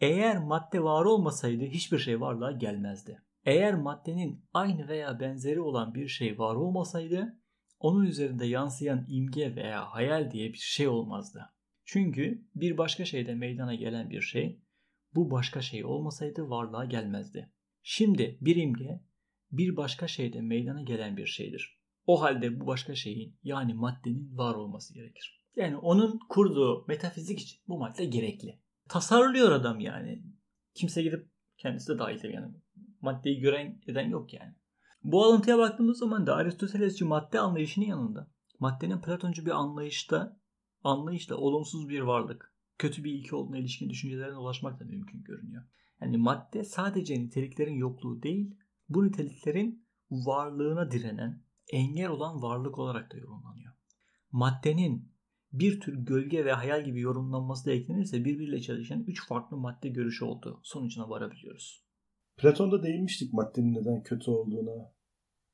Eğer 0.00 0.38
madde 0.38 0.82
var 0.82 1.04
olmasaydı 1.04 1.64
hiçbir 1.64 1.98
şey 1.98 2.20
varlığa 2.20 2.52
gelmezdi. 2.52 3.22
Eğer 3.48 3.74
maddenin 3.74 4.44
aynı 4.54 4.88
veya 4.88 5.20
benzeri 5.20 5.60
olan 5.60 5.94
bir 5.94 6.08
şey 6.08 6.38
var 6.38 6.54
olmasaydı 6.54 7.38
onun 7.78 8.04
üzerinde 8.04 8.46
yansıyan 8.46 9.06
imge 9.08 9.56
veya 9.56 9.84
hayal 9.84 10.30
diye 10.30 10.52
bir 10.52 10.58
şey 10.58 10.88
olmazdı. 10.88 11.54
Çünkü 11.84 12.46
bir 12.54 12.78
başka 12.78 13.04
şeyde 13.04 13.34
meydana 13.34 13.74
gelen 13.74 14.10
bir 14.10 14.20
şey 14.20 14.62
bu 15.14 15.30
başka 15.30 15.60
şey 15.60 15.84
olmasaydı 15.84 16.50
varlığa 16.50 16.84
gelmezdi. 16.84 17.52
Şimdi 17.82 18.38
bir 18.40 18.56
imge 18.56 19.00
bir 19.52 19.76
başka 19.76 20.08
şeyde 20.08 20.40
meydana 20.40 20.82
gelen 20.82 21.16
bir 21.16 21.26
şeydir. 21.26 21.80
O 22.06 22.22
halde 22.22 22.60
bu 22.60 22.66
başka 22.66 22.94
şeyin 22.94 23.38
yani 23.42 23.74
maddenin 23.74 24.36
var 24.36 24.54
olması 24.54 24.94
gerekir. 24.94 25.44
Yani 25.56 25.76
onun 25.76 26.20
kurduğu 26.28 26.84
metafizik 26.88 27.40
için 27.40 27.60
bu 27.68 27.78
madde 27.78 28.04
gerekli. 28.04 28.60
Tasarlıyor 28.88 29.52
adam 29.52 29.80
yani. 29.80 30.22
Kimse 30.74 31.02
gidip 31.02 31.28
kendisi 31.56 31.94
de 31.94 31.98
dahil 31.98 32.24
yani. 32.24 32.54
Maddeyi 33.00 33.40
gören 33.40 33.80
eden 33.86 34.08
yok 34.08 34.34
yani. 34.34 34.54
Bu 35.04 35.24
alıntıya 35.24 35.58
baktığımız 35.58 35.98
zaman 35.98 36.26
da 36.26 36.34
Aristotelesçi 36.34 37.04
madde 37.04 37.40
anlayışının 37.40 37.84
yanında 37.84 38.30
maddenin 38.58 39.00
Platoncu 39.00 39.46
bir 39.46 39.50
anlayışta 39.50 40.40
anlayışla 40.84 41.36
olumsuz 41.36 41.88
bir 41.88 42.00
varlık, 42.00 42.54
kötü 42.78 43.04
bir 43.04 43.12
ilke 43.12 43.36
olduğuna 43.36 43.58
ilişkin 43.58 43.90
düşüncelerine 43.90 44.36
ulaşmak 44.36 44.80
da 44.80 44.84
mümkün 44.84 45.22
görünüyor. 45.22 45.64
Yani 46.00 46.16
madde 46.16 46.64
sadece 46.64 47.20
niteliklerin 47.20 47.74
yokluğu 47.74 48.22
değil, 48.22 48.56
bu 48.88 49.04
niteliklerin 49.04 49.86
varlığına 50.10 50.90
direnen, 50.90 51.42
engel 51.72 52.08
olan 52.08 52.42
varlık 52.42 52.78
olarak 52.78 53.12
da 53.12 53.16
yorumlanıyor. 53.16 53.74
Maddenin 54.32 55.12
bir 55.52 55.80
tür 55.80 55.94
gölge 55.94 56.44
ve 56.44 56.52
hayal 56.52 56.84
gibi 56.84 57.00
yorumlanması 57.00 57.66
da 57.66 57.72
eklenirse 57.72 58.24
birbiriyle 58.24 58.60
çalışan 58.60 59.04
üç 59.04 59.28
farklı 59.28 59.56
madde 59.56 59.88
görüşü 59.88 60.24
olduğu 60.24 60.60
sonucuna 60.62 61.08
varabiliyoruz. 61.08 61.87
Platon'da 62.38 62.82
değinmiştik 62.82 63.32
maddenin 63.32 63.74
neden 63.74 64.02
kötü 64.02 64.30
olduğuna. 64.30 64.92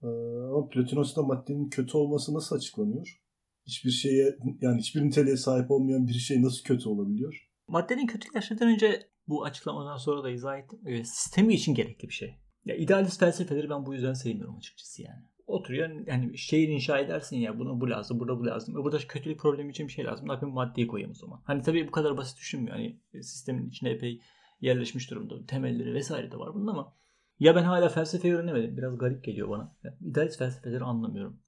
Ee, 0.03 0.07
ama 0.51 0.69
Platonos'ta 0.69 1.23
maddenin 1.23 1.69
kötü 1.69 1.97
olması 1.97 2.35
nasıl 2.35 2.57
açıklanıyor? 2.57 3.21
Hiçbir 3.67 3.91
şeye 3.91 4.39
yani 4.61 4.79
hiçbir 4.79 5.05
niteliğe 5.05 5.37
sahip 5.37 5.71
olmayan 5.71 6.09
bir 6.09 6.13
şey 6.13 6.43
nasıl 6.43 6.65
kötü 6.65 6.89
olabiliyor? 6.89 7.51
Maddenin 7.69 8.07
kötüleşmeden 8.07 8.69
önce 8.69 9.09
bu 9.29 9.45
açıklamadan 9.45 9.97
sonra 9.97 10.25
da 10.25 10.31
izah 10.31 10.59
ettim. 10.59 10.79
Evet, 10.87 11.09
sistemi 11.09 11.55
için 11.55 11.75
gerekli 11.75 12.09
bir 12.09 12.15
şey. 12.15 12.35
Ya 12.65 12.77
idealist 12.77 13.21
felsefeleri 13.21 13.71
ben 13.71 13.87
bu 13.87 13.95
yüzden 13.95 14.13
sevmiyorum 14.13 14.57
açıkçası 14.57 15.03
yani. 15.03 15.25
Oturuyor 15.47 16.07
yani 16.07 16.39
şehir 16.39 16.69
inşa 16.69 16.99
edersin 16.99 17.37
ya 17.37 17.59
buna 17.59 17.81
bu 17.81 17.91
lazım, 17.91 18.21
burada 18.21 18.39
bu 18.39 18.47
lazım. 18.47 18.77
Ve 18.77 18.79
burada 18.79 18.99
kötülük 18.99 19.41
problemi 19.41 19.71
için 19.71 19.89
bir 19.89 19.93
şey 19.93 20.05
lazım. 20.05 20.29
Ne 20.29 20.33
yapayım 20.33 20.55
maddeyi 20.55 20.87
koyayım 20.87 21.11
o 21.11 21.15
zaman. 21.15 21.43
Hani 21.45 21.63
tabii 21.63 21.89
bu 21.89 21.91
kadar 21.91 22.17
basit 22.17 22.39
düşünmüyor. 22.39 22.77
Hani 22.77 23.01
sistemin 23.13 23.69
içine 23.69 23.91
epey 23.91 24.21
yerleşmiş 24.61 25.11
durumda. 25.11 25.47
Temelleri 25.47 25.95
vesaire 25.95 26.31
de 26.31 26.37
var 26.37 26.55
bunun 26.55 26.67
ama 26.67 26.95
ya 27.39 27.57
ben 27.57 27.65
hala 27.65 27.89
felsefeyi 27.89 28.35
öğrenemedim. 28.35 28.77
Biraz 28.77 28.99
garip 28.99 29.25
geliyor 29.25 29.49
bana. 29.49 29.77
Yani 29.85 29.97
idealist 30.01 30.39
felsefeleri 30.39 30.85
anlamıyorum. 30.85 31.41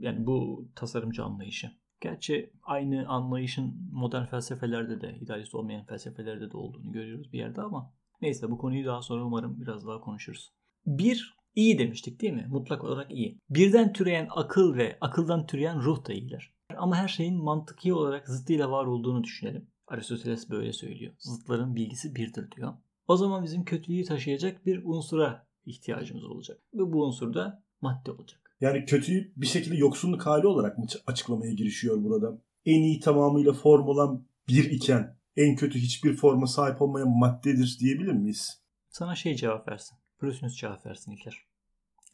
Yani 0.00 0.26
bu 0.26 0.68
tasarımcı 0.74 1.24
anlayışı. 1.24 1.70
Gerçi 2.00 2.52
aynı 2.62 3.08
anlayışın 3.08 3.88
modern 3.92 4.24
felsefelerde 4.24 5.00
de, 5.00 5.18
idealist 5.20 5.54
olmayan 5.54 5.84
felsefelerde 5.86 6.50
de 6.50 6.56
olduğunu 6.56 6.92
görüyoruz 6.92 7.32
bir 7.32 7.38
yerde 7.38 7.60
ama 7.60 7.92
neyse 8.22 8.50
bu 8.50 8.58
konuyu 8.58 8.86
daha 8.86 9.02
sonra 9.02 9.24
umarım 9.24 9.60
biraz 9.60 9.86
daha 9.86 10.00
konuşuruz. 10.00 10.52
Bir, 10.86 11.34
iyi 11.54 11.78
demiştik 11.78 12.20
değil 12.20 12.32
mi? 12.32 12.46
Mutlak 12.50 12.84
olarak 12.84 13.10
iyi. 13.10 13.38
Birden 13.50 13.92
türeyen 13.92 14.28
akıl 14.30 14.74
ve 14.74 14.98
akıldan 15.00 15.46
türeyen 15.46 15.80
ruh 15.82 16.08
da 16.08 16.12
iyiler. 16.12 16.54
Ama 16.76 16.96
her 16.96 17.08
şeyin 17.08 17.44
mantıki 17.44 17.94
olarak 17.94 18.28
zıttıyla 18.28 18.70
var 18.70 18.86
olduğunu 18.86 19.24
düşünelim. 19.24 19.69
Aristoteles 19.90 20.50
böyle 20.50 20.72
söylüyor. 20.72 21.12
Zıtların 21.18 21.74
bilgisi 21.74 22.14
birdir 22.14 22.50
diyor. 22.50 22.74
O 23.08 23.16
zaman 23.16 23.44
bizim 23.44 23.64
kötülüğü 23.64 24.04
taşıyacak 24.04 24.66
bir 24.66 24.84
unsura 24.84 25.46
ihtiyacımız 25.66 26.24
olacak. 26.24 26.58
Ve 26.74 26.92
bu 26.92 27.06
unsur 27.06 27.34
da 27.34 27.64
madde 27.80 28.10
olacak. 28.10 28.56
Yani 28.60 28.84
kötüyü 28.84 29.32
bir 29.36 29.46
şekilde 29.46 29.76
yoksunluk 29.76 30.26
hali 30.26 30.46
olarak 30.46 30.78
mı 30.78 30.84
açıklamaya 31.06 31.52
girişiyor 31.52 32.04
burada? 32.04 32.42
En 32.66 32.82
iyi 32.82 33.00
tamamıyla 33.00 33.52
form 33.52 33.88
olan 33.88 34.26
bir 34.48 34.70
iken 34.70 35.16
en 35.36 35.56
kötü 35.56 35.78
hiçbir 35.78 36.16
forma 36.16 36.46
sahip 36.46 36.82
olmayan 36.82 37.08
maddedir 37.08 37.76
diyebilir 37.80 38.12
miyiz? 38.12 38.62
Sana 38.88 39.14
şey 39.14 39.34
cevap 39.34 39.68
versin. 39.68 39.98
Plotinus 40.18 40.56
cevap 40.56 40.86
versin 40.86 41.12
İlker. 41.12 41.44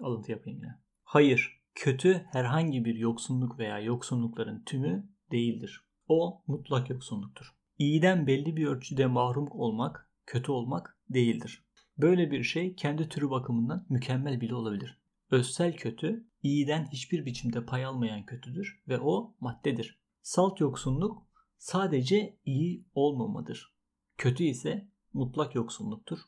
Alıntı 0.01 0.31
yapayım 0.31 0.59
yine. 0.59 0.75
Hayır, 1.05 1.61
kötü 1.75 2.27
herhangi 2.33 2.85
bir 2.85 2.95
yoksunluk 2.95 3.59
veya 3.59 3.79
yoksunlukların 3.79 4.63
tümü 4.67 5.09
değildir. 5.33 5.85
O 6.09 6.43
mutlak 6.47 6.91
yoksunluktur. 6.91 7.57
İyiden 7.79 8.27
belli 8.27 8.57
bir 8.57 8.67
ölçüde 8.67 9.07
mahrum 9.07 9.49
olmak, 9.51 10.11
kötü 10.27 10.53
olmak 10.53 10.99
değildir. 11.11 11.65
Böyle 11.99 12.31
bir 12.31 12.43
şey 12.43 12.75
kendi 12.75 13.09
türü 13.09 13.31
bakımından 13.31 13.87
mükemmel 13.89 14.41
bile 14.41 14.55
olabilir. 14.55 14.99
Özsel 15.31 15.77
kötü, 15.77 16.27
iyiden 16.43 16.89
hiçbir 16.93 17.27
biçimde 17.27 17.67
pay 17.67 17.85
almayan 17.85 18.27
kötüdür 18.27 18.83
ve 18.89 19.01
o 19.01 19.35
maddedir. 19.41 19.99
Salt 20.23 20.61
yoksunluk 20.61 21.27
sadece 21.59 22.39
iyi 22.45 22.85
olmamadır. 22.95 23.75
Kötü 24.17 24.45
ise 24.45 24.89
mutlak 25.13 25.55
yoksunluktur, 25.55 26.19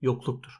yokluktur. 0.00 0.52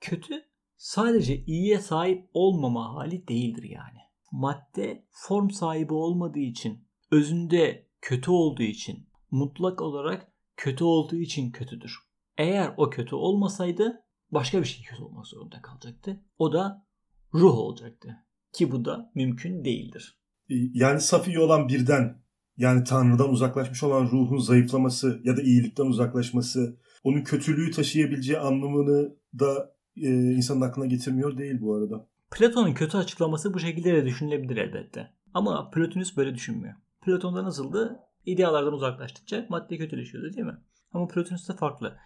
Kötü 0.00 0.44
sadece 0.76 1.44
iyiye 1.44 1.78
sahip 1.78 2.30
olmama 2.34 2.94
hali 2.94 3.28
değildir 3.28 3.62
yani. 3.62 3.98
Madde 4.32 5.04
form 5.10 5.50
sahibi 5.50 5.94
olmadığı 5.94 6.38
için, 6.38 6.88
özünde 7.10 7.88
kötü 8.00 8.30
olduğu 8.30 8.62
için, 8.62 9.08
mutlak 9.30 9.82
olarak 9.82 10.32
kötü 10.56 10.84
olduğu 10.84 11.16
için 11.16 11.50
kötüdür. 11.50 11.98
Eğer 12.38 12.74
o 12.76 12.90
kötü 12.90 13.14
olmasaydı 13.14 14.02
başka 14.30 14.60
bir 14.60 14.64
şey 14.64 14.84
kötü 14.84 15.02
olmak 15.02 15.26
zorunda 15.26 15.62
kalacaktı. 15.62 16.20
O 16.38 16.52
da 16.52 16.86
ruh 17.34 17.54
olacaktı. 17.58 18.16
Ki 18.52 18.72
bu 18.72 18.84
da 18.84 19.10
mümkün 19.14 19.64
değildir. 19.64 20.20
Yani 20.48 21.00
saf 21.00 21.28
iyi 21.28 21.38
olan 21.38 21.68
birden 21.68 22.22
yani 22.56 22.84
Tanrı'dan 22.84 23.30
uzaklaşmış 23.30 23.82
olan 23.82 24.04
ruhun 24.04 24.38
zayıflaması 24.38 25.20
ya 25.24 25.36
da 25.36 25.42
iyilikten 25.42 25.86
uzaklaşması 25.86 26.80
onun 27.04 27.22
kötülüğü 27.22 27.70
taşıyabileceği 27.70 28.38
anlamını 28.38 29.16
da 29.38 29.76
e, 29.96 30.08
insanın 30.10 30.60
aklına 30.60 30.86
getirmiyor 30.86 31.38
değil 31.38 31.60
bu 31.60 31.74
arada. 31.74 32.08
Platon'un 32.30 32.74
kötü 32.74 32.96
açıklaması 32.98 33.54
bu 33.54 33.58
şekilde 33.58 33.94
de 33.94 34.04
düşünülebilir 34.04 34.56
elbette. 34.56 35.12
Ama 35.34 35.70
Plotinus 35.70 36.16
böyle 36.16 36.34
düşünmüyor. 36.34 36.74
Platon'da 37.04 37.44
nasıldı? 37.44 38.00
İdealardan 38.26 38.72
uzaklaştıkça 38.72 39.46
madde 39.48 39.78
kötüleşiyordu 39.78 40.32
değil 40.32 40.46
mi? 40.46 40.58
Ama 40.92 41.08
Plotinus'ta 41.08 41.56
farklı. 41.56 41.96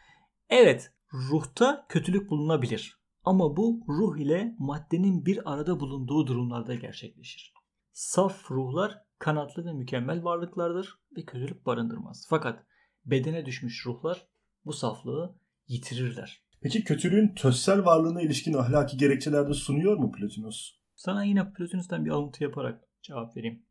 Evet, 0.48 0.92
ruhta 1.12 1.86
kötülük 1.88 2.30
bulunabilir. 2.30 3.00
Ama 3.24 3.56
bu 3.56 3.84
ruh 3.88 4.18
ile 4.18 4.54
maddenin 4.58 5.26
bir 5.26 5.52
arada 5.52 5.80
bulunduğu 5.80 6.26
durumlarda 6.26 6.74
gerçekleşir. 6.74 7.54
Saf 7.92 8.50
ruhlar 8.50 8.98
kanatlı 9.18 9.64
ve 9.64 9.72
mükemmel 9.72 10.24
varlıklardır 10.24 10.98
ve 11.16 11.24
kötülük 11.24 11.66
barındırmaz. 11.66 12.26
Fakat 12.30 12.64
bedene 13.04 13.46
düşmüş 13.46 13.86
ruhlar 13.86 14.26
bu 14.64 14.72
saflığı 14.72 15.38
yitirirler. 15.68 16.42
Peki 16.60 16.84
kötülüğün 16.84 17.34
tözsel 17.34 17.84
varlığına 17.84 18.22
ilişkin 18.22 18.54
ahlaki 18.54 18.96
gerekçelerde 18.96 19.54
sunuyor 19.54 19.96
mu 19.96 20.12
Plotinus? 20.12 20.80
Sana 20.94 21.24
yine 21.24 21.52
Plotinus'tan 21.52 22.04
bir 22.04 22.10
alıntı 22.10 22.44
yaparak 22.44 22.84
cevap 23.02 23.36
vereyim. 23.36 23.66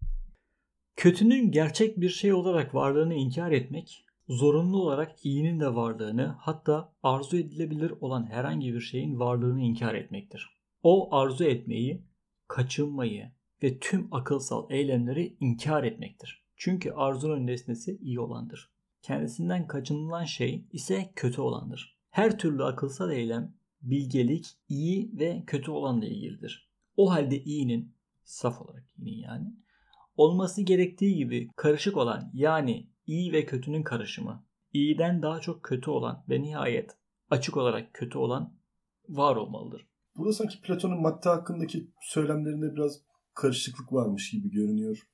Kötünün 0.99 1.51
gerçek 1.51 2.01
bir 2.01 2.09
şey 2.09 2.33
olarak 2.33 2.75
varlığını 2.75 3.13
inkar 3.13 3.51
etmek, 3.51 4.05
zorunlu 4.29 4.81
olarak 4.81 5.25
iyinin 5.25 5.59
de 5.59 5.75
varlığını 5.75 6.35
hatta 6.39 6.93
arzu 7.03 7.37
edilebilir 7.37 7.93
olan 8.01 8.25
herhangi 8.31 8.73
bir 8.73 8.81
şeyin 8.81 9.19
varlığını 9.19 9.61
inkar 9.61 9.95
etmektir. 9.95 10.49
O 10.83 11.15
arzu 11.15 11.43
etmeyi, 11.43 12.03
kaçınmayı 12.47 13.31
ve 13.63 13.79
tüm 13.79 14.13
akılsal 14.13 14.71
eylemleri 14.71 15.37
inkar 15.39 15.83
etmektir. 15.83 16.43
Çünkü 16.55 16.91
arzunun 16.91 17.47
nesnesi 17.47 17.97
iyi 18.01 18.19
olandır. 18.19 18.69
Kendisinden 19.01 19.67
kaçınılan 19.67 20.25
şey 20.25 20.65
ise 20.71 21.11
kötü 21.15 21.41
olandır. 21.41 21.97
Her 22.09 22.39
türlü 22.39 22.63
akılsal 22.63 23.11
eylem, 23.11 23.53
bilgelik, 23.81 24.45
iyi 24.69 25.11
ve 25.19 25.43
kötü 25.47 25.71
olanla 25.71 26.05
ilgilidir. 26.05 26.69
O 26.97 27.11
halde 27.11 27.43
iyinin, 27.43 27.95
saf 28.23 28.61
olarak 28.61 28.85
iyinin 28.97 29.21
yani, 29.21 29.53
olması 30.19 30.61
gerektiği 30.61 31.15
gibi 31.15 31.49
karışık 31.55 31.97
olan 31.97 32.31
yani 32.33 32.89
iyi 33.05 33.33
ve 33.33 33.45
kötünün 33.45 33.83
karışımı, 33.83 34.45
iyiden 34.73 35.21
daha 35.21 35.39
çok 35.39 35.63
kötü 35.63 35.91
olan 35.91 36.25
ve 36.29 36.41
nihayet 36.41 36.91
açık 37.29 37.57
olarak 37.57 37.93
kötü 37.93 38.17
olan 38.17 38.53
var 39.09 39.35
olmalıdır. 39.35 39.87
Burada 40.17 40.33
sanki 40.33 40.61
Platon'un 40.61 41.01
madde 41.01 41.29
hakkındaki 41.29 41.91
söylemlerinde 42.01 42.75
biraz 42.75 43.01
karışıklık 43.33 43.93
varmış 43.93 44.31
gibi 44.31 44.51
görünüyor. 44.51 45.07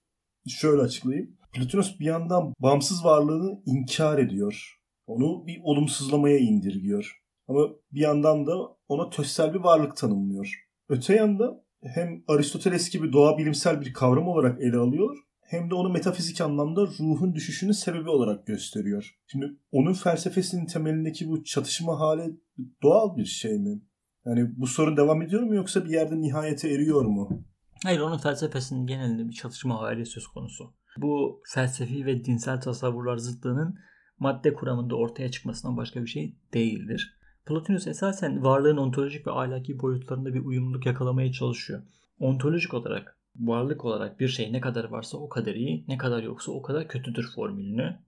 Şöyle 0.48 0.82
açıklayayım. 0.82 1.38
Platonus 1.54 2.00
bir 2.00 2.06
yandan 2.06 2.54
bağımsız 2.60 3.06
varlığını 3.06 3.62
inkar 3.66 4.20
ediyor. 4.20 4.82
Onu 5.08 5.48
bir 5.48 5.62
olumsuzlamaya 5.64 6.38
indirgiyor. 6.38 7.22
Ama 7.48 7.70
bir 7.92 8.00
yandan 8.00 8.46
da 8.46 8.54
ona 8.88 9.10
tözsel 9.10 9.54
bir 9.54 9.60
varlık 9.60 9.98
tanımlıyor. 9.98 10.66
Öte 10.90 11.16
yanda 11.16 11.65
hem 11.94 12.24
Aristoteles 12.28 12.90
gibi 12.90 13.14
doğa 13.14 13.38
bilimsel 13.38 13.82
bir 13.82 13.94
kavram 13.94 14.28
olarak 14.28 14.62
ele 14.62 14.78
alıyor 14.78 15.16
hem 15.46 15.70
de 15.70 15.76
onu 15.76 15.90
metafizik 15.90 16.42
anlamda 16.42 16.82
ruhun 16.82 17.36
düşüşünün 17.36 17.72
sebebi 17.72 18.10
olarak 18.10 18.48
gösteriyor. 18.48 19.16
Şimdi 19.28 19.46
onun 19.72 19.94
felsefesinin 19.94 20.66
temelindeki 20.66 21.30
bu 21.30 21.44
çatışma 21.44 22.00
hali 22.00 22.40
doğal 22.84 23.18
bir 23.18 23.26
şey 23.26 23.60
mi? 23.60 23.82
Yani 24.26 24.52
bu 24.58 24.68
sorun 24.68 24.98
devam 24.98 25.22
ediyor 25.22 25.42
mu 25.44 25.56
yoksa 25.56 25.86
bir 25.86 25.90
yerde 25.90 26.22
nihayete 26.22 26.70
eriyor 26.70 27.06
mu? 27.06 27.46
Hayır 27.84 28.00
onun 28.00 28.18
felsefesinin 28.18 28.88
genelinde 28.88 29.28
bir 29.30 29.34
çatışma 29.34 29.82
hali 29.82 30.06
söz 30.06 30.28
konusu. 30.28 30.74
Bu 30.98 31.42
felsefi 31.54 32.06
ve 32.06 32.26
dinsel 32.26 32.62
tasavvurlar 32.62 33.18
zıtlığının 33.18 33.80
madde 34.20 34.54
kuramında 34.54 34.96
ortaya 34.96 35.32
çıkmasından 35.32 35.78
başka 35.78 36.02
bir 36.02 36.08
şey 36.08 36.38
değildir. 36.54 37.18
Plotinus 37.46 37.88
esasen 37.88 38.44
varlığın 38.44 38.78
ontolojik 38.78 39.28
ve 39.28 39.32
ahlaki 39.32 39.80
boyutlarında 39.80 40.34
bir 40.34 40.46
uyumluluk 40.46 40.86
yakalamaya 40.86 41.32
çalışıyor. 41.32 41.82
Ontolojik 42.20 42.74
olarak, 42.74 43.20
varlık 43.36 43.86
olarak 43.86 44.20
bir 44.20 44.28
şey 44.28 44.54
ne 44.54 44.62
kadar 44.62 44.84
varsa 44.84 45.18
o 45.18 45.30
kadar 45.30 45.56
iyi, 45.56 45.86
ne 45.88 45.98
kadar 45.98 46.24
yoksa 46.24 46.52
o 46.52 46.62
kadar 46.62 46.88
kötüdür 46.88 47.32
formülünü 47.36 48.00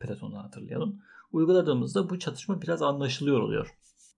Platon'dan 0.00 0.42
hatırlayalım. 0.42 1.00
Uyguladığımızda 1.32 2.10
bu 2.10 2.18
çatışma 2.18 2.62
biraz 2.62 2.82
anlaşılıyor 2.82 3.40
oluyor. 3.40 3.76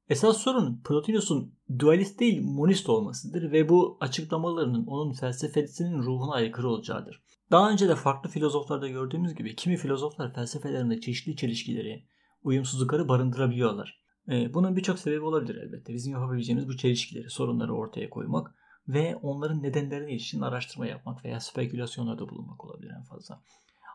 Esas 0.09 0.37
sorun 0.37 0.81
Plotinus'un 0.85 1.55
dualist 1.79 2.21
değil 2.21 2.43
monist 2.43 2.89
olmasıdır 2.89 3.53
ve 3.53 3.69
bu 3.69 3.97
açıklamalarının 4.01 4.87
onun 4.87 5.13
felsefesinin 5.13 6.03
ruhuna 6.03 6.33
aykırı 6.33 6.69
olacağıdır. 6.69 7.23
Daha 7.51 7.71
önce 7.71 7.89
de 7.89 7.95
farklı 7.95 8.31
filozoflarda 8.31 8.89
gördüğümüz 8.89 9.35
gibi 9.35 9.57
kimi 9.57 9.77
filozoflar 9.77 10.35
felsefelerinde 10.35 11.01
çeşitli 11.01 11.37
çelişkileri, 11.37 12.05
uyumsuzlukları 12.43 13.09
barındırabiliyorlar. 13.09 14.02
Ee, 14.29 14.55
bunun 14.55 14.77
birçok 14.77 14.99
sebebi 14.99 15.21
olabilir 15.21 15.57
elbette. 15.57 15.95
Bizim 15.95 16.13
yapabileceğimiz 16.13 16.69
bu 16.69 16.77
çelişkileri, 16.77 17.31
sorunları 17.31 17.75
ortaya 17.75 18.11
koymak 18.11 18.55
ve 18.89 19.17
onların 19.17 19.63
nedenlerine 19.63 20.13
ilişkin 20.13 20.41
araştırma 20.41 20.87
yapmak 20.87 21.25
veya 21.25 21.41
spekülasyonlarda 21.41 22.29
bulunmak 22.29 22.65
olabilir 22.65 22.91
en 22.99 23.03
fazla. 23.03 23.43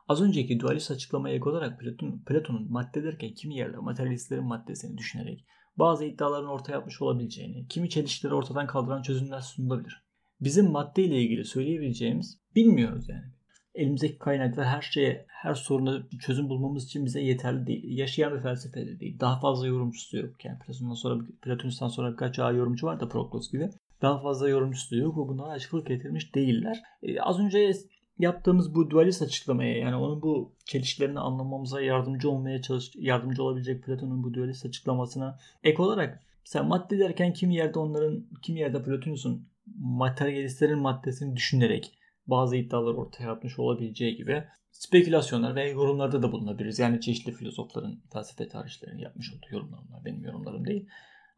Az 0.07 0.21
önceki 0.21 0.59
dualist 0.59 0.91
açıklamaya 0.91 1.35
ek 1.35 1.49
olarak 1.49 1.79
Platon, 1.79 2.23
Platon'un 2.25 2.71
madde 2.71 3.03
derken 3.03 3.33
kimi 3.33 3.55
yerde 3.55 3.77
materyalistlerin 3.77 4.43
maddesini 4.43 4.97
düşünerek 4.97 5.45
bazı 5.77 6.05
iddiaların 6.05 6.49
ortaya 6.49 6.77
atmış 6.77 7.01
olabileceğini, 7.01 7.67
kimi 7.67 7.89
çelişkileri 7.89 8.35
ortadan 8.35 8.67
kaldıran 8.67 9.01
çözümler 9.01 9.41
sunulabilir. 9.41 10.03
Bizim 10.41 10.71
madde 10.71 11.03
ile 11.03 11.21
ilgili 11.21 11.45
söyleyebileceğimiz 11.45 12.39
bilmiyoruz 12.55 13.09
yani. 13.09 13.36
Elimizdeki 13.77 14.17
kaynaklar 14.17 14.65
her 14.65 14.81
şeye, 14.81 15.25
her 15.27 15.53
soruna 15.53 16.03
çözüm 16.19 16.49
bulmamız 16.49 16.85
için 16.85 17.05
bize 17.05 17.21
yeterli 17.21 17.67
değil. 17.67 17.97
Yaşayan 17.97 18.35
bir 18.35 18.39
felsefe 18.39 18.85
de 18.85 18.99
değil. 18.99 19.19
Daha 19.19 19.39
fazla 19.39 19.67
yorumcusu 19.67 20.17
yok. 20.17 20.45
Yani 20.45 20.59
Platon'dan 20.59 20.93
sonra, 20.93 21.23
Platon'dan 21.41 21.87
sonra 21.87 22.11
birkaç 22.11 22.37
daha 22.37 22.51
yorumcu 22.51 22.87
var 22.87 22.99
da 22.99 23.09
Proklos 23.09 23.51
gibi. 23.51 23.69
Daha 24.01 24.21
fazla 24.21 24.49
yorumcusu 24.49 24.97
yok. 24.97 25.17
O 25.17 25.27
bunlara 25.27 25.51
açıklık 25.51 25.87
getirmiş 25.87 26.35
değiller. 26.35 26.83
Ee, 27.03 27.19
az 27.19 27.39
önce 27.39 27.73
yaptığımız 28.19 28.75
bu 28.75 28.89
dualist 28.89 29.21
açıklamaya 29.21 29.77
yani 29.77 29.95
onun 29.95 30.21
bu 30.21 30.55
çelişkilerini 30.65 31.19
anlamamıza 31.19 31.81
yardımcı 31.81 32.29
olmaya 32.29 32.61
çalış 32.61 32.91
yardımcı 32.95 33.43
olabilecek 33.43 33.83
Platon'un 33.83 34.23
bu 34.23 34.33
dualist 34.33 34.65
açıklamasına 34.65 35.39
ek 35.63 35.81
olarak 35.81 36.23
sen 36.43 36.65
madde 36.65 36.99
derken 36.99 37.33
kimi 37.33 37.55
yerde 37.55 37.79
onların 37.79 38.25
kimi 38.41 38.59
yerde 38.59 38.83
Platonus'un 38.83 39.47
materyalistlerin 39.79 40.79
maddesini 40.79 41.35
düşünerek 41.35 41.93
bazı 42.27 42.55
iddialar 42.55 42.93
ortaya 42.93 43.31
atmış 43.31 43.59
olabileceği 43.59 44.15
gibi 44.15 44.43
spekülasyonlar 44.71 45.55
ve 45.55 45.69
yorumlarda 45.69 46.23
da 46.23 46.31
bulunabiliriz. 46.31 46.79
Yani 46.79 47.01
çeşitli 47.01 47.31
filozofların 47.31 48.01
felsefe 48.13 48.47
tarihçilerinin 48.47 49.01
yapmış 49.01 49.33
olduğu 49.33 49.55
yorumlar 49.55 49.79
bunlar. 49.87 50.05
Benim 50.05 50.23
yorumlarım 50.23 50.65
değil. 50.65 50.89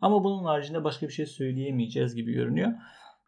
Ama 0.01 0.23
bunun 0.23 0.43
haricinde 0.43 0.83
başka 0.83 1.07
bir 1.07 1.13
şey 1.13 1.25
söyleyemeyeceğiz 1.25 2.15
gibi 2.15 2.33
görünüyor. 2.33 2.71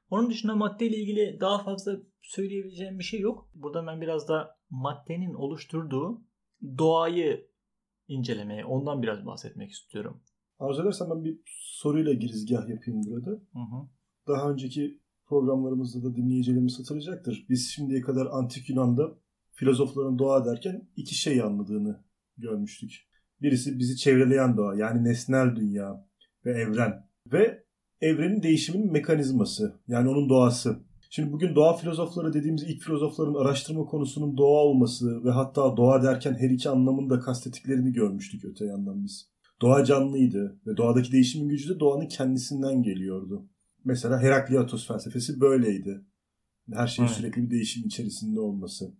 Onun 0.10 0.30
dışında 0.30 0.56
maddeyle 0.56 0.98
ilgili 0.98 1.38
daha 1.40 1.64
fazla 1.64 1.98
söyleyebileceğim 2.22 3.00
bir 3.00 3.04
şey 3.04 3.20
yok. 3.20 3.50
Burada 3.56 3.88
ben 3.88 4.02
biraz 4.02 4.28
da 4.28 4.58
maddenin 4.70 5.34
oluşturduğu 5.34 6.22
doğayı 6.78 7.48
incelemeye, 8.08 8.66
ondan 8.66 9.02
biraz 9.02 9.26
bahsetmek 9.26 9.72
istiyorum. 9.72 10.22
Arzu 10.60 10.82
edersen 10.82 11.10
ben 11.10 11.26
bir 11.26 11.40
soruyla 11.46 12.14
girizgah 12.14 12.70
yapayım 12.70 13.02
burada. 13.06 13.32
Hı 13.32 13.60
hı. 13.60 13.90
Daha 14.28 14.52
önceki 14.52 15.01
programlarımızda 15.32 16.04
da 16.04 16.16
dinleyicilerimiz 16.16 16.80
hatırlayacaktır. 16.80 17.46
Biz 17.50 17.70
şimdiye 17.70 18.02
kadar 18.02 18.28
antik 18.32 18.70
Yunan'da 18.70 19.12
filozofların 19.52 20.20
doğa 20.20 20.46
derken 20.46 20.88
iki 20.96 21.16
şey 21.16 21.42
anladığını 21.42 22.04
görmüştük. 22.38 22.92
Birisi 23.42 23.80
bizi 23.80 23.98
çevreleyen 23.98 24.58
doğa 24.58 24.76
yani 24.76 25.04
nesnel 25.04 25.56
dünya 25.56 26.08
ve 26.46 26.52
evren 26.52 27.08
ve 27.34 27.64
evrenin 28.02 28.44
değişiminin 28.44 28.92
mekanizması 28.92 29.80
yani 29.88 30.10
onun 30.10 30.30
doğası. 30.30 30.80
Şimdi 31.10 31.32
bugün 31.32 31.56
doğa 31.56 31.78
filozofları 31.78 32.34
dediğimiz 32.34 32.64
ilk 32.64 32.82
filozofların 32.82 33.34
araştırma 33.34 33.86
konusunun 33.86 34.38
doğa 34.38 34.64
olması 34.64 35.24
ve 35.24 35.30
hatta 35.30 35.78
doğa 35.78 36.04
derken 36.04 36.34
her 36.34 36.50
iki 36.50 36.70
anlamında 36.70 37.20
kastettiklerini 37.20 37.94
görmüştük 37.94 38.46
öte 38.46 38.66
yandan 38.66 39.04
biz. 39.04 39.32
Doğa 39.62 39.86
canlıydı 39.86 40.60
ve 40.68 40.78
doğadaki 40.78 41.12
değişimin 41.12 41.50
gücü 41.50 41.76
de 41.76 41.80
doğanın 41.80 42.08
kendisinden 42.08 42.84
geliyordu. 42.84 43.46
Mesela 43.86 44.22
Herakliatos 44.22 44.88
felsefesi 44.88 45.42
böyleydi. 45.42 46.02
Her 46.74 46.88
şeyin 46.88 47.08
evet. 47.08 47.18
sürekli 47.18 47.44
bir 47.44 47.52
değişim 47.52 47.86
içerisinde 47.86 48.40
olması. 48.40 48.92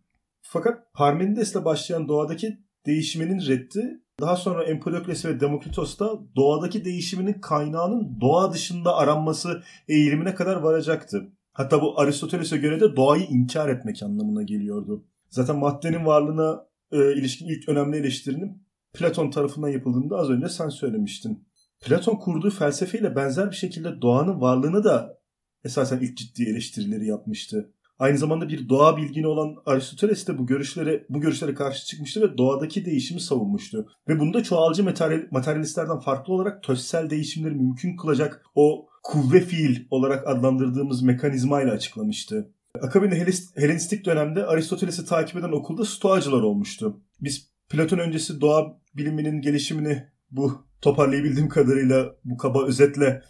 Fakat 0.42 0.94
Parmenides'le 0.94 1.66
başlayan 1.66 2.08
doğadaki 2.08 2.64
değişiminin 2.86 3.48
reddi 3.48 4.02
daha 4.22 4.36
sonra 4.36 4.64
Empedokles 4.64 5.26
ve 5.26 5.40
Demokritos 5.40 6.00
da 6.00 6.20
doğadaki 6.36 6.86
değişiminin 6.86 7.34
kaynağının 7.34 8.22
doğa 8.22 8.54
dışında 8.54 8.96
aranması 8.96 9.64
eğilimine 9.88 10.36
kadar 10.36 10.56
varacaktı. 10.56 11.32
Hatta 11.54 11.82
bu 11.82 12.00
Aristoteles'e 12.00 12.58
göre 12.58 12.80
de 12.80 12.96
doğayı 12.96 13.24
inkar 13.24 13.70
etmek 13.70 14.04
anlamına 14.04 14.44
geliyordu. 14.44 15.06
Zaten 15.30 15.58
maddenin 15.58 16.06
varlığına 16.06 16.66
e, 16.92 17.14
ilişkin 17.14 17.48
ilk 17.48 17.70
önemli 17.70 17.98
eleştirinin 17.98 18.64
Platon 18.94 19.32
tarafından 19.32 19.70
yapıldığını 19.70 20.10
da 20.10 20.18
az 20.18 20.30
önce 20.30 20.50
sen 20.50 20.70
söylemiştin. 20.70 21.48
Platon 21.82 22.16
kurduğu 22.16 22.50
felsefeyle 22.50 23.16
benzer 23.16 23.52
bir 23.52 23.56
şekilde 23.56 24.02
doğanın 24.02 24.42
varlığını 24.42 24.84
da 24.84 25.18
esasen 25.64 26.00
ilk 26.00 26.18
ciddi 26.18 26.44
eleştirileri 26.44 27.08
yapmıştı. 27.08 27.74
Aynı 28.00 28.18
zamanda 28.18 28.50
bir 28.50 28.70
doğa 28.70 28.98
bilgini 28.98 29.28
olan 29.28 29.56
Aristoteles 29.66 30.28
de 30.28 30.38
bu 30.38 30.46
görüşlere 30.46 31.06
bu 31.10 31.22
görüşlere 31.22 31.54
karşı 31.54 31.86
çıkmıştı 31.86 32.22
ve 32.22 32.38
doğadaki 32.38 32.86
değişimi 32.86 33.22
savunmuştu. 33.22 33.88
Ve 34.08 34.20
bunu 34.20 34.34
da 34.34 34.44
çoğalcı 34.44 34.84
materyal, 34.84 35.22
materyalistlerden 35.32 36.00
farklı 36.00 36.34
olarak 36.34 36.64
tözsel 36.64 37.10
değişimleri 37.10 37.56
mümkün 37.56 37.96
kılacak 37.96 38.46
o 38.56 38.88
kuvve 39.04 39.42
fiil 39.42 39.86
olarak 39.90 40.28
adlandırdığımız 40.28 41.02
mekanizmayla 41.02 41.74
açıklamıştı. 41.74 42.52
Akabinde 42.82 43.26
Helenistik 43.56 44.06
dönemde 44.06 44.46
Aristoteles'i 44.46 45.06
takip 45.06 45.38
eden 45.38 45.52
okulda 45.52 45.86
stoacılar 45.86 46.42
olmuştu. 46.42 47.02
Biz 47.22 47.52
Platon 47.70 47.98
öncesi 47.98 48.42
doğa 48.42 48.78
biliminin 48.96 49.42
gelişimini 49.42 50.08
bu 50.32 50.66
toparlayabildiğim 50.82 51.50
kadarıyla 51.50 52.16
bu 52.26 52.38
kaba 52.38 52.66
özetle 52.66 53.22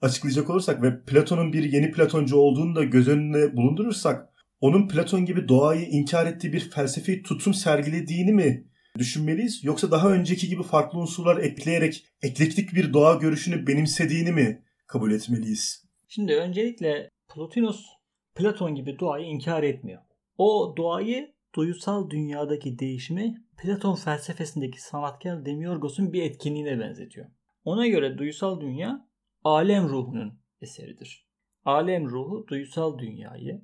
açıklayacak 0.00 0.50
olursak 0.50 0.82
ve 0.82 1.04
Platon'un 1.04 1.52
bir 1.52 1.72
yeni 1.72 1.90
Platoncu 1.90 2.36
olduğunu 2.36 2.74
da 2.76 2.84
göz 2.84 3.08
önüne 3.08 3.56
bulundurursak 3.56 4.28
onun 4.60 4.88
Platon 4.88 5.24
gibi 5.24 5.48
doğayı 5.48 5.86
inkar 5.88 6.26
ettiği 6.26 6.52
bir 6.52 6.70
felsefi 6.70 7.22
tutum 7.22 7.54
sergilediğini 7.54 8.32
mi 8.32 8.66
düşünmeliyiz 8.98 9.64
yoksa 9.64 9.90
daha 9.90 10.10
önceki 10.10 10.48
gibi 10.48 10.62
farklı 10.62 10.98
unsurlar 10.98 11.36
ekleyerek 11.36 12.06
eklektik 12.22 12.74
bir 12.74 12.92
doğa 12.92 13.14
görüşünü 13.14 13.66
benimsediğini 13.66 14.32
mi 14.32 14.62
kabul 14.86 15.12
etmeliyiz? 15.12 15.84
Şimdi 16.08 16.34
öncelikle 16.34 17.10
Plotinus 17.34 17.86
Platon 18.34 18.74
gibi 18.74 18.98
doğayı 18.98 19.26
inkar 19.26 19.62
etmiyor. 19.62 20.02
O 20.38 20.74
doğayı 20.76 21.32
duysal 21.54 22.10
dünyadaki 22.10 22.78
değişimi 22.78 23.44
Platon 23.58 23.94
felsefesindeki 23.94 24.82
sanatkar 24.82 25.46
Demiorgos'un 25.46 26.12
bir 26.12 26.22
etkinliğine 26.22 26.80
benzetiyor. 26.80 27.26
Ona 27.64 27.86
göre 27.86 28.18
duysal 28.18 28.60
dünya 28.60 29.08
alem 29.44 29.88
ruhunun 29.88 30.40
eseridir. 30.60 31.28
Alem 31.64 32.06
ruhu 32.06 32.46
duysal 32.48 32.98
dünyayı 32.98 33.62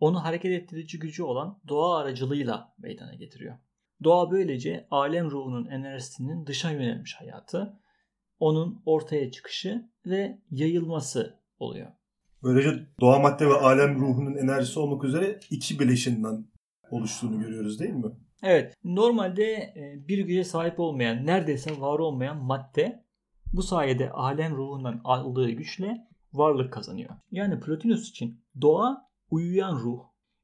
onu 0.00 0.24
hareket 0.24 0.52
ettirici 0.52 0.98
gücü 0.98 1.22
olan 1.22 1.60
doğa 1.68 1.98
aracılığıyla 1.98 2.74
meydana 2.78 3.14
getiriyor. 3.14 3.58
Doğa 4.04 4.30
böylece 4.30 4.86
alem 4.90 5.30
ruhunun 5.30 5.66
enerjisinin 5.66 6.46
dışa 6.46 6.70
yönelmiş 6.70 7.14
hayatı, 7.14 7.80
onun 8.38 8.82
ortaya 8.86 9.30
çıkışı 9.30 9.90
ve 10.06 10.38
yayılması 10.50 11.40
oluyor. 11.58 11.92
Böylece 12.42 12.86
doğa 13.00 13.18
madde 13.18 13.46
ve 13.46 13.54
alem 13.54 14.00
ruhunun 14.00 14.36
enerjisi 14.36 14.78
olmak 14.78 15.04
üzere 15.04 15.40
iki 15.50 15.78
bileşinden 15.78 16.46
oluştuğunu 16.90 17.40
görüyoruz 17.40 17.80
değil 17.80 17.94
mi? 17.94 18.12
Evet. 18.42 18.74
Normalde 18.84 19.52
e, 19.52 20.08
bir 20.08 20.18
güce 20.18 20.44
sahip 20.44 20.80
olmayan, 20.80 21.26
neredeyse 21.26 21.80
var 21.80 21.98
olmayan 21.98 22.44
madde 22.44 23.04
bu 23.52 23.62
sayede 23.62 24.10
alem 24.10 24.56
ruhundan 24.56 25.00
aldığı 25.04 25.50
güçle 25.50 26.06
varlık 26.32 26.72
kazanıyor. 26.72 27.10
Yani 27.30 27.60
Plotinus 27.60 28.10
için 28.10 28.44
doğa 28.60 29.08
uyuyan 29.30 29.76
ruh, 29.76 30.00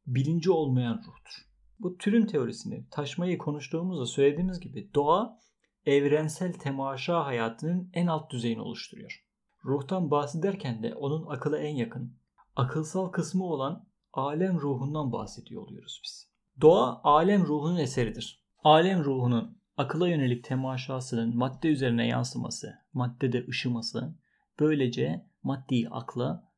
bilinci 0.06 0.50
olmayan 0.50 0.96
ruhtur. 0.96 1.46
Bu 1.78 1.98
türün 1.98 2.26
teorisini 2.26 2.86
taşmayı 2.90 3.38
konuştuğumuzda 3.38 4.06
söylediğimiz 4.06 4.60
gibi 4.60 4.90
doğa 4.94 5.38
evrensel 5.86 6.52
temaşa 6.52 7.26
hayatının 7.26 7.90
en 7.92 8.06
alt 8.06 8.30
düzeyini 8.30 8.60
oluşturuyor. 8.60 9.24
Ruhtan 9.64 10.10
bahsederken 10.10 10.82
de 10.82 10.94
onun 10.94 11.26
akıla 11.26 11.58
en 11.58 11.76
yakın, 11.76 12.16
akılsal 12.56 13.08
kısmı 13.08 13.44
olan 13.44 13.86
alem 14.12 14.60
ruhundan 14.60 15.12
bahsediyor 15.12 15.62
oluyoruz 15.62 16.00
biz. 16.04 16.31
Doğa 16.60 17.00
alem 17.04 17.46
ruhunun 17.46 17.76
eseridir. 17.76 18.42
Alem 18.64 19.04
ruhunun 19.04 19.58
akıla 19.76 20.08
yönelik 20.08 20.44
temaşasının 20.44 21.36
madde 21.36 21.68
üzerine 21.68 22.06
yansıması, 22.06 22.74
maddede 22.92 23.46
ışıması 23.48 24.14
böylece 24.60 25.26
maddi 25.42 25.88
akla, 25.90 26.48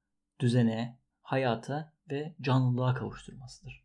düzene, 0.41 0.99
hayata 1.23 1.93
ve 2.11 2.35
canlılığa 2.41 2.95
kavuşturmasıdır. 2.95 3.85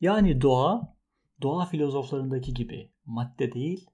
Yani 0.00 0.40
doğa, 0.40 0.96
doğa 1.42 1.66
filozoflarındaki 1.66 2.54
gibi 2.54 2.92
madde 3.04 3.52
değil, 3.52 3.86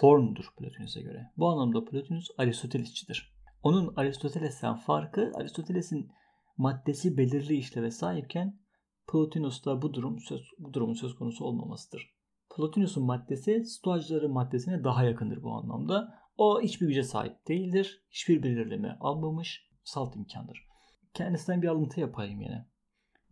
formdur 0.00 0.44
Plotinus'a 0.58 1.00
göre. 1.00 1.30
Bu 1.36 1.48
anlamda 1.48 1.84
Plotinus 1.84 2.28
Aristotelesçidir. 2.38 3.34
Onun 3.62 3.94
Aristoteles'ten 3.96 4.74
farkı 4.74 5.32
Aristoteles'in 5.34 6.10
maddesi 6.56 7.16
belirli 7.16 7.56
işleve 7.56 7.90
sahipken 7.90 8.58
Plotinus'ta 9.06 9.82
bu 9.82 9.94
durum 9.94 10.20
söz, 10.20 10.50
bu 10.58 10.74
durumun 10.74 10.94
söz 10.94 11.14
konusu 11.14 11.44
olmamasıdır. 11.44 12.14
Plotinus'un 12.56 13.04
maddesi 13.04 13.64
Stoacıların 13.64 14.32
maddesine 14.32 14.84
daha 14.84 15.04
yakındır 15.04 15.42
bu 15.42 15.52
anlamda. 15.52 16.18
O 16.38 16.60
hiçbir 16.60 16.86
güce 16.86 17.02
sahip 17.02 17.48
değildir. 17.48 18.02
Hiçbir 18.10 18.42
belirleme 18.42 18.96
almamış. 19.00 19.68
Salt 19.84 20.16
imkandır. 20.16 20.66
Kendisinden 21.14 21.62
bir 21.62 21.68
alıntı 21.68 22.00
yapayım 22.00 22.40
yine. 22.40 22.66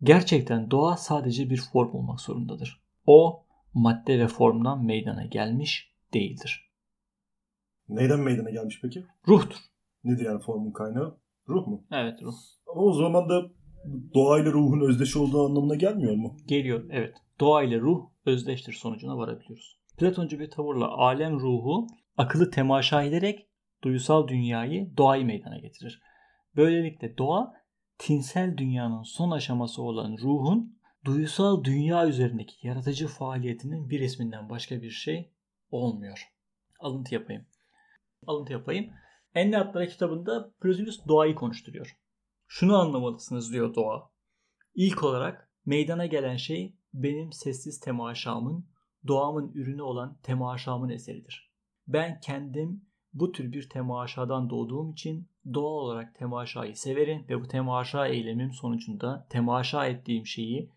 Gerçekten 0.03 0.71
doğa 0.71 0.97
sadece 0.97 1.49
bir 1.49 1.61
form 1.73 1.95
olmak 1.95 2.21
zorundadır. 2.21 2.83
O 3.05 3.45
madde 3.73 4.19
ve 4.19 4.27
formdan 4.27 4.85
meydana 4.85 5.25
gelmiş 5.25 5.93
değildir. 6.13 6.71
Neyden 7.89 8.19
meydana 8.19 8.49
gelmiş 8.49 8.79
peki? 8.81 9.05
Ruhtur. 9.27 9.57
Nedir 10.03 10.25
yani 10.25 10.39
formun 10.39 10.71
kaynağı? 10.71 11.17
Ruh 11.49 11.67
mu? 11.67 11.83
Evet 11.91 12.21
ruh. 12.21 12.33
Ama 12.67 12.81
o 12.81 12.93
zaman 12.93 13.29
da 13.29 13.51
doğayla 14.13 14.51
ruhun 14.51 14.89
özdeş 14.89 15.15
olduğu 15.15 15.45
anlamına 15.45 15.75
gelmiyor 15.75 16.15
mu? 16.15 16.37
Geliyor 16.45 16.85
evet. 16.89 17.15
Doğa 17.39 17.63
ile 17.63 17.79
ruh 17.79 18.09
özdeştir 18.25 18.73
sonucuna 18.73 19.17
varabiliyoruz. 19.17 19.79
Platoncu 19.97 20.39
bir 20.39 20.51
tavırla 20.51 20.87
alem 20.87 21.39
ruhu 21.39 21.87
akıllı 22.17 22.51
temaşa 22.51 23.03
ederek 23.03 23.47
duysal 23.83 24.27
dünyayı 24.27 24.97
doğayı 24.97 25.25
meydana 25.25 25.57
getirir. 25.57 26.01
Böylelikle 26.55 27.17
doğa 27.17 27.53
tinsel 27.97 28.57
dünyanın 28.57 29.03
son 29.03 29.31
aşaması 29.31 29.81
olan 29.81 30.17
ruhun 30.21 30.77
duysal 31.05 31.63
dünya 31.63 32.07
üzerindeki 32.07 32.67
yaratıcı 32.67 33.07
faaliyetinin 33.07 33.89
bir 33.89 33.99
isminden 33.99 34.49
başka 34.49 34.81
bir 34.81 34.91
şey 34.91 35.31
olmuyor. 35.71 36.31
Alıntı 36.79 37.13
yapayım. 37.13 37.45
Alıntı 38.27 38.53
yapayım. 38.53 38.89
Enli 39.35 39.57
Atlara 39.57 39.87
kitabında 39.87 40.51
Plotinus 40.61 41.07
doğayı 41.07 41.35
konuşturuyor. 41.35 41.97
Şunu 42.55 42.77
anlamalısınız 42.77 43.53
diyor 43.53 43.75
doğa. 43.75 44.11
İlk 44.75 45.03
olarak 45.03 45.49
meydana 45.65 46.05
gelen 46.05 46.35
şey 46.35 46.75
benim 46.93 47.31
sessiz 47.31 47.79
temaşamın, 47.79 48.67
doğamın 49.07 49.51
ürünü 49.53 49.81
olan 49.81 50.17
temaşamın 50.23 50.89
eseridir. 50.89 51.51
Ben 51.87 52.19
kendim 52.19 52.85
bu 53.13 53.31
tür 53.31 53.51
bir 53.51 53.69
temaşadan 53.69 54.49
doğduğum 54.49 54.91
için 54.91 55.29
doğal 55.53 55.73
olarak 55.73 56.15
temaşayı 56.15 56.75
severim 56.75 57.25
ve 57.29 57.41
bu 57.41 57.47
temaşa 57.47 58.07
eylemim 58.07 58.53
sonucunda 58.53 59.27
temaşa 59.29 59.85
ettiğim 59.85 60.25
şeyi 60.25 60.69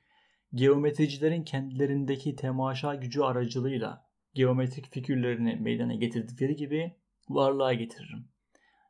geometricilerin 0.55 1.43
kendilerindeki 1.43 2.37
temaşa 2.37 2.95
gücü 2.95 3.21
aracılığıyla 3.23 4.07
geometrik 4.35 4.93
figürlerini 4.93 5.57
meydana 5.57 5.95
getirdikleri 5.95 6.57
gibi 6.57 6.97
varlığa 7.29 7.75
getiririm. 7.75 8.36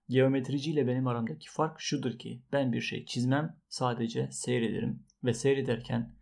Geometrici 0.09 0.71
ile 0.71 0.87
benim 0.87 1.07
aramdaki 1.07 1.51
fark 1.51 1.81
şudur 1.81 2.19
ki 2.19 2.43
ben 2.53 2.73
bir 2.73 2.81
şey 2.81 3.05
çizmem 3.05 3.57
sadece 3.69 4.29
seyrederim 4.31 5.03
ve 5.25 5.35
seyrederken 5.35 6.15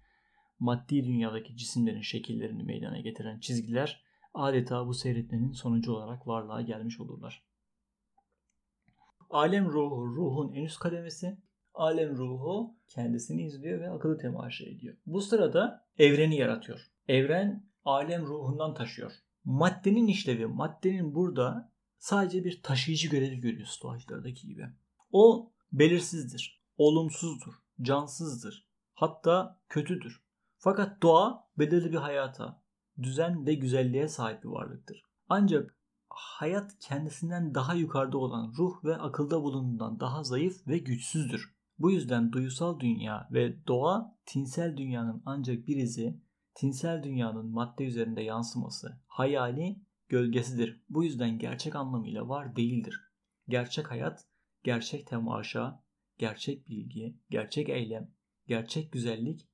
maddi 0.59 1.05
dünyadaki 1.05 1.57
cisimlerin 1.57 2.01
şekillerini 2.01 2.63
meydana 2.63 3.01
getiren 3.01 3.41
çizgiler 3.41 4.05
adeta 4.35 4.87
bu 4.87 4.95
seyretmenin 4.95 5.53
sonucu 5.53 5.93
olarak 5.93 6.27
varlığa 6.27 6.63
gelmiş 6.63 7.01
olurlar. 7.01 7.45
Alem 9.31 9.69
ruhu 9.69 10.07
ruhun 10.17 10.53
en 10.53 10.65
üst 10.65 10.79
kademesi. 10.79 11.39
Alem 11.75 12.17
ruhu 12.17 12.77
kendisini 12.89 13.43
izliyor 13.43 13.81
ve 13.81 13.91
akıllı 13.91 14.19
temaşa 14.19 14.65
ediyor. 14.65 14.97
Bu 15.07 15.21
sırada 15.21 15.87
evreni 15.99 16.37
yaratıyor. 16.37 16.91
Evren 17.09 17.67
alem 17.85 18.23
ruhundan 18.23 18.75
taşıyor. 18.75 19.13
Maddenin 19.45 20.07
işlevi, 20.07 20.47
maddenin 20.47 21.15
burada 21.15 21.73
sadece 22.05 22.45
bir 22.45 22.63
taşıyıcı 22.63 23.09
görevi 23.09 23.41
görüyor 23.41 23.67
stoacılardaki 23.67 24.47
gibi. 24.47 24.67
O 25.13 25.53
belirsizdir, 25.73 26.63
olumsuzdur, 26.77 27.55
cansızdır, 27.83 28.69
hatta 28.95 29.61
kötüdür. 29.69 30.25
Fakat 30.57 31.03
doğa 31.03 31.49
belirli 31.59 31.93
bir 31.93 31.97
hayata, 31.97 32.63
düzen 33.03 33.47
ve 33.47 33.55
güzelliğe 33.55 34.09
sahip 34.09 34.45
bir 34.45 34.49
varlıktır. 34.49 35.03
Ancak 35.29 35.79
hayat 36.09 36.79
kendisinden 36.81 37.55
daha 37.55 37.75
yukarıda 37.75 38.19
olan 38.19 38.55
ruh 38.59 38.85
ve 38.85 38.97
akılda 38.97 39.43
bulunduğundan 39.43 40.01
daha 40.01 40.25
zayıf 40.25 40.67
ve 40.67 40.79
güçsüzdür. 40.79 41.55
Bu 41.79 41.91
yüzden 41.91 42.33
duysal 42.33 42.81
dünya 42.81 43.29
ve 43.33 43.67
doğa 43.67 44.17
tinsel 44.27 44.77
dünyanın 44.77 45.23
ancak 45.27 45.67
bir 45.67 45.77
izi, 45.77 46.21
tinsel 46.55 47.03
dünyanın 47.03 47.47
madde 47.47 47.85
üzerinde 47.85 48.23
yansıması, 48.23 49.01
hayali 49.07 49.79
gölgesidir. 50.09 50.83
Bu 50.89 51.05
yüzden 51.05 51.39
gerçek 51.39 51.77
anlamıyla 51.77 52.29
var 52.29 52.57
değildir. 52.57 53.01
Gerçek 53.49 53.91
hayat, 53.91 54.25
gerçek 54.63 55.07
temaşa, 55.07 55.85
gerçek 56.19 56.69
bilgi, 56.69 57.17
gerçek 57.31 57.69
eylem, 57.69 58.11
gerçek 58.47 58.93
güzellik 58.93 59.49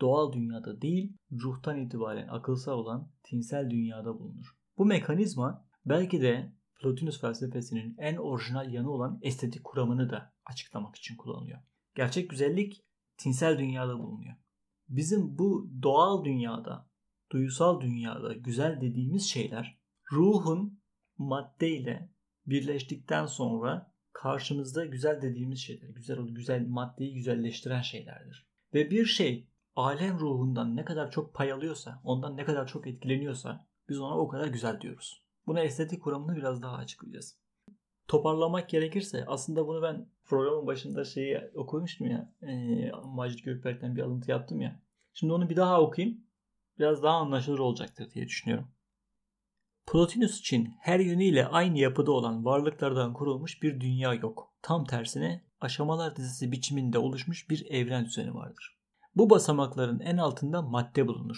doğal 0.00 0.32
dünyada 0.32 0.82
değil, 0.82 1.16
ruhtan 1.32 1.78
itibaren 1.78 2.28
akılsal 2.28 2.72
olan 2.72 3.12
tinsel 3.22 3.70
dünyada 3.70 4.18
bulunur. 4.18 4.56
Bu 4.78 4.84
mekanizma 4.84 5.68
belki 5.86 6.20
de 6.20 6.52
Plotinus 6.80 7.20
felsefesinin 7.20 7.96
en 7.98 8.16
orijinal 8.16 8.72
yanı 8.72 8.90
olan 8.90 9.18
estetik 9.22 9.64
kuramını 9.64 10.10
da 10.10 10.34
açıklamak 10.44 10.96
için 10.96 11.16
kullanılıyor. 11.16 11.60
Gerçek 11.94 12.30
güzellik 12.30 12.84
tinsel 13.16 13.58
dünyada 13.58 13.98
bulunuyor. 13.98 14.34
Bizim 14.88 15.38
bu 15.38 15.70
doğal 15.82 16.24
dünyada, 16.24 16.90
duysal 17.32 17.80
dünyada 17.80 18.32
güzel 18.32 18.80
dediğimiz 18.80 19.22
şeyler 19.26 19.79
ruhun 20.12 20.80
maddeyle 21.18 22.10
birleştikten 22.46 23.26
sonra 23.26 23.94
karşımızda 24.12 24.84
güzel 24.84 25.22
dediğimiz 25.22 25.58
şeyler, 25.58 25.88
güzel 25.88 26.18
güzel 26.20 26.66
maddeyi 26.66 27.14
güzelleştiren 27.14 27.82
şeylerdir. 27.82 28.48
Ve 28.74 28.90
bir 28.90 29.06
şey 29.06 29.48
alem 29.76 30.18
ruhundan 30.18 30.76
ne 30.76 30.84
kadar 30.84 31.10
çok 31.10 31.34
pay 31.34 31.52
alıyorsa, 31.52 32.00
ondan 32.04 32.36
ne 32.36 32.44
kadar 32.44 32.66
çok 32.66 32.86
etkileniyorsa 32.86 33.66
biz 33.88 34.00
ona 34.00 34.18
o 34.18 34.28
kadar 34.28 34.46
güzel 34.46 34.80
diyoruz. 34.80 35.24
Buna 35.46 35.60
estetik 35.60 36.02
kuramını 36.02 36.36
biraz 36.36 36.62
daha 36.62 36.76
açıklayacağız. 36.76 37.40
Toparlamak 38.08 38.68
gerekirse 38.68 39.24
aslında 39.26 39.66
bunu 39.66 39.82
ben 39.82 40.08
programın 40.24 40.66
başında 40.66 41.04
şeyi 41.04 41.40
okumuştum 41.54 42.06
ya. 42.06 42.32
E, 42.42 42.90
Macit 43.04 43.44
Gökberk'ten 43.44 43.96
bir 43.96 44.02
alıntı 44.02 44.30
yaptım 44.30 44.60
ya. 44.60 44.82
Şimdi 45.12 45.32
onu 45.32 45.50
bir 45.50 45.56
daha 45.56 45.80
okuyayım. 45.80 46.20
Biraz 46.78 47.02
daha 47.02 47.16
anlaşılır 47.16 47.58
olacaktır 47.58 48.10
diye 48.10 48.26
düşünüyorum. 48.26 48.68
Plotinus 49.86 50.40
için 50.40 50.74
her 50.80 51.00
yönüyle 51.00 51.46
aynı 51.46 51.78
yapıda 51.78 52.12
olan 52.12 52.44
varlıklardan 52.44 53.12
kurulmuş 53.12 53.62
bir 53.62 53.80
dünya 53.80 54.14
yok. 54.14 54.54
Tam 54.62 54.84
tersine 54.84 55.44
aşamalar 55.60 56.16
dizisi 56.16 56.52
biçiminde 56.52 56.98
oluşmuş 56.98 57.50
bir 57.50 57.66
evren 57.70 58.04
düzeni 58.04 58.34
vardır. 58.34 58.78
Bu 59.16 59.30
basamakların 59.30 60.00
en 60.00 60.16
altında 60.16 60.62
madde 60.62 61.08
bulunur. 61.08 61.36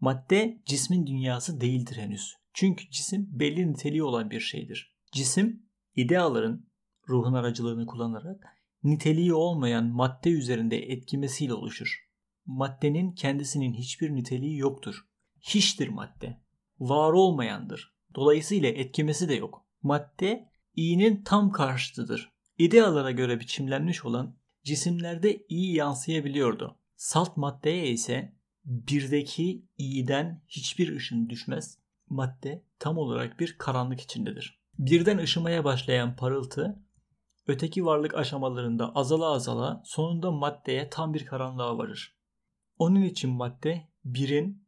Madde 0.00 0.62
cismin 0.66 1.06
dünyası 1.06 1.60
değildir 1.60 1.96
henüz. 1.96 2.34
Çünkü 2.54 2.90
cisim 2.90 3.28
belli 3.30 3.72
niteliği 3.72 4.02
olan 4.02 4.30
bir 4.30 4.40
şeydir. 4.40 4.96
Cisim 5.12 5.62
ideaların 5.94 6.66
ruhun 7.08 7.32
aracılığını 7.32 7.86
kullanarak 7.86 8.44
niteliği 8.82 9.34
olmayan 9.34 9.86
madde 9.86 10.30
üzerinde 10.30 10.78
etkimesiyle 10.78 11.54
oluşur. 11.54 12.06
Maddenin 12.46 13.12
kendisinin 13.12 13.72
hiçbir 13.74 14.14
niteliği 14.14 14.58
yoktur. 14.58 15.06
Hiçtir 15.40 15.88
madde. 15.88 16.45
Var 16.80 17.12
olmayandır. 17.12 17.94
Dolayısıyla 18.14 18.68
etkimesi 18.68 19.28
de 19.28 19.34
yok. 19.34 19.66
Madde 19.82 20.50
iyinin 20.74 21.22
tam 21.22 21.52
karşıtıdır. 21.52 22.32
İdealara 22.58 23.10
göre 23.10 23.40
biçimlenmiş 23.40 24.04
olan 24.04 24.36
cisimlerde 24.64 25.46
iyi 25.48 25.74
yansıyabiliyordu. 25.74 26.76
Salt 26.96 27.36
maddeye 27.36 27.88
ise 27.88 28.32
birdeki 28.64 29.66
iyiden 29.78 30.42
hiçbir 30.48 30.96
ışın 30.96 31.28
düşmez. 31.28 31.78
Madde 32.08 32.64
tam 32.78 32.98
olarak 32.98 33.40
bir 33.40 33.58
karanlık 33.58 34.00
içindedir. 34.00 34.60
Birden 34.78 35.18
ışımaya 35.18 35.64
başlayan 35.64 36.16
parıltı 36.16 36.82
öteki 37.46 37.84
varlık 37.84 38.14
aşamalarında 38.14 38.94
azala 38.94 39.26
azala 39.26 39.82
sonunda 39.84 40.30
maddeye 40.30 40.90
tam 40.90 41.14
bir 41.14 41.26
karanlığa 41.26 41.78
varır. 41.78 42.16
Onun 42.78 43.02
için 43.02 43.30
madde 43.30 43.88
birin 44.04 44.65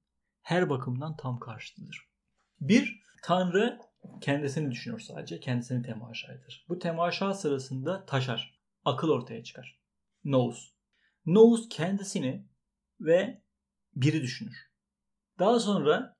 her 0.49 0.71
bakımdan 0.71 1.17
tam 1.17 1.39
karşıtıdır. 1.39 2.09
Bir, 2.61 3.03
Tanrı 3.23 3.79
kendisini 4.21 4.71
düşünür 4.71 5.01
sadece, 5.01 5.41
kendisini 5.41 5.83
temaşa 5.83 6.33
eder. 6.33 6.67
Bu 6.69 6.79
temaşa 6.79 7.35
sırasında 7.35 8.07
taşar, 8.07 8.61
akıl 8.85 9.09
ortaya 9.09 9.45
çıkar. 9.45 9.79
Nous. 10.25 10.73
Nous 11.27 11.69
kendisini 11.69 12.47
ve 13.01 13.43
biri 13.97 14.23
düşünür. 14.23 14.71
Daha 15.39 15.61
sonra 15.61 16.17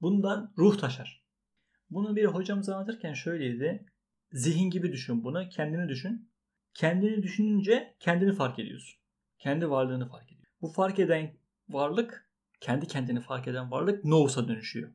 bundan 0.00 0.54
ruh 0.58 0.78
taşar. 0.78 1.24
Bunu 1.90 2.16
bir 2.16 2.24
hocamız 2.24 2.68
anlatırken 2.68 3.14
şöyleydi. 3.14 3.86
Zihin 4.32 4.70
gibi 4.70 4.92
düşün 4.92 5.24
bunu, 5.24 5.48
kendini 5.48 5.88
düşün. 5.88 6.30
kendini 6.74 7.22
düşününce 7.22 7.96
kendini 8.00 8.32
fark 8.32 8.58
ediyorsun. 8.58 9.00
Kendi 9.38 9.70
varlığını 9.70 10.08
fark 10.08 10.32
ediyorsun. 10.32 10.56
Bu 10.62 10.68
fark 10.68 10.98
eden 10.98 11.36
varlık, 11.68 12.31
kendi 12.62 12.86
kendini 12.86 13.20
fark 13.20 13.48
eden 13.48 13.70
varlık 13.70 14.04
nousa 14.04 14.48
dönüşüyor. 14.48 14.92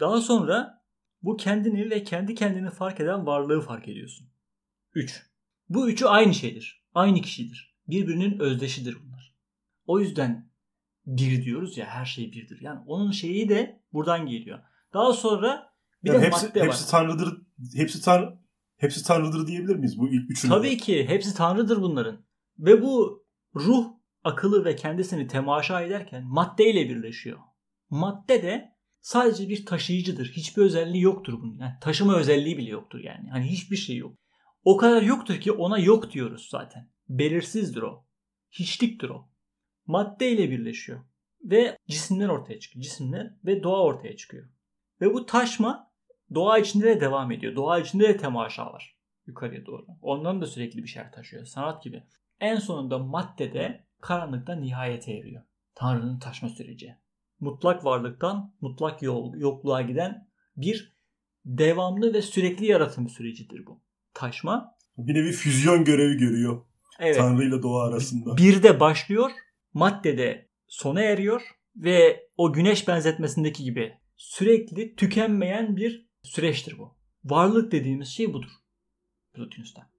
Daha 0.00 0.20
sonra 0.20 0.82
bu 1.22 1.36
kendini 1.36 1.90
ve 1.90 2.02
kendi 2.02 2.34
kendini 2.34 2.70
fark 2.70 3.00
eden 3.00 3.26
varlığı 3.26 3.60
fark 3.60 3.88
ediyorsun. 3.88 4.28
3. 4.94 5.26
Bu 5.68 5.90
üçü 5.90 6.06
aynı 6.06 6.34
şeydir. 6.34 6.84
Aynı 6.94 7.20
kişidir. 7.20 7.76
Birbirinin 7.88 8.38
özdeşidir 8.38 8.96
bunlar. 9.04 9.34
O 9.86 10.00
yüzden 10.00 10.50
bir 11.06 11.44
diyoruz 11.44 11.76
ya 11.76 11.86
her 11.86 12.04
şey 12.04 12.32
birdir. 12.32 12.60
Yani 12.60 12.80
onun 12.86 13.10
şeyi 13.10 13.48
de 13.48 13.82
buradan 13.92 14.26
geliyor. 14.26 14.58
Daha 14.94 15.12
sonra 15.12 15.72
bir 16.04 16.12
Yani 16.12 16.22
de 16.22 16.26
hepsi, 16.26 16.46
madde 16.46 16.60
var. 16.60 16.66
hepsi 16.66 16.90
tanrıdır. 16.90 17.42
Hepsi 17.76 18.02
tan 18.02 18.40
hepsi 18.76 19.04
tanrıdır 19.04 19.46
diyebilir 19.46 19.76
miyiz 19.76 19.98
bu 19.98 20.08
ilk 20.08 20.30
üçünü? 20.30 20.50
Tabii 20.50 20.76
ki 20.76 21.08
hepsi 21.08 21.34
tanrıdır 21.34 21.82
bunların. 21.82 22.24
Ve 22.58 22.82
bu 22.82 23.24
ruh 23.54 23.97
akıllı 24.28 24.64
ve 24.64 24.76
kendisini 24.76 25.26
temaşa 25.26 25.82
ederken 25.82 26.24
maddeyle 26.26 26.88
birleşiyor. 26.88 27.38
Madde 27.90 28.42
de 28.42 28.72
sadece 29.00 29.48
bir 29.48 29.66
taşıyıcıdır. 29.66 30.32
Hiçbir 30.32 30.62
özelliği 30.62 31.02
yoktur 31.02 31.40
bunun. 31.42 31.58
Yani 31.58 31.74
taşıma 31.80 32.16
özelliği 32.16 32.58
bile 32.58 32.70
yoktur 32.70 32.98
yani. 32.98 33.30
Hani 33.30 33.46
hiçbir 33.46 33.76
şey 33.76 33.96
yok. 33.96 34.16
O 34.64 34.76
kadar 34.76 35.02
yoktur 35.02 35.40
ki 35.40 35.52
ona 35.52 35.78
yok 35.78 36.12
diyoruz 36.12 36.48
zaten. 36.50 36.90
Belirsizdir 37.08 37.82
o. 37.82 38.06
Hiçliktir 38.50 39.08
o. 39.08 39.30
Maddeyle 39.86 40.50
birleşiyor. 40.50 41.04
Ve 41.44 41.78
cisimler 41.88 42.28
ortaya 42.28 42.60
çıkıyor. 42.60 42.82
Cisimler 42.82 43.34
ve 43.44 43.62
doğa 43.62 43.82
ortaya 43.82 44.16
çıkıyor. 44.16 44.48
Ve 45.00 45.14
bu 45.14 45.26
taşma 45.26 45.92
doğa 46.34 46.58
içinde 46.58 46.86
de 46.86 47.00
devam 47.00 47.32
ediyor. 47.32 47.56
Doğa 47.56 47.78
içinde 47.78 48.08
de 48.08 48.16
temaşa 48.16 48.66
var 48.66 48.98
yukarıya 49.28 49.66
doğru. 49.66 49.86
Ondan 50.02 50.40
da 50.40 50.46
sürekli 50.46 50.82
bir 50.82 50.88
şeyler 50.88 51.12
taşıyor. 51.12 51.44
Sanat 51.44 51.82
gibi. 51.82 52.02
En 52.40 52.56
sonunda 52.56 52.98
maddede 52.98 53.87
karanlıkta 54.00 54.54
nihayete 54.54 55.12
eriyor. 55.12 55.42
Tanrı'nın 55.74 56.18
taşma 56.18 56.48
süreci. 56.48 56.96
Mutlak 57.40 57.84
varlıktan 57.84 58.54
mutlak 58.60 59.02
yokluğa 59.02 59.82
giden 59.82 60.28
bir 60.56 60.92
devamlı 61.44 62.14
ve 62.14 62.22
sürekli 62.22 62.66
yaratım 62.66 63.08
sürecidir 63.08 63.66
bu. 63.66 63.80
Taşma. 64.14 64.74
Bir 64.98 65.14
nevi 65.14 65.32
füzyon 65.32 65.84
görevi 65.84 66.16
görüyor. 66.16 66.62
Evet. 66.98 67.16
Tanrı 67.16 67.44
ile 67.44 67.62
doğa 67.62 67.88
arasında. 67.88 68.36
Bir 68.36 68.62
de 68.62 68.80
başlıyor, 68.80 69.30
maddede 69.74 70.48
sona 70.66 71.00
eriyor 71.00 71.42
ve 71.76 72.28
o 72.36 72.52
güneş 72.52 72.88
benzetmesindeki 72.88 73.64
gibi 73.64 73.98
sürekli 74.16 74.94
tükenmeyen 74.96 75.76
bir 75.76 76.08
süreçtir 76.22 76.78
bu. 76.78 76.94
Varlık 77.24 77.72
dediğimiz 77.72 78.08
şey 78.08 78.32
budur. 78.32 78.50
Plotinus'ta. 79.32 79.90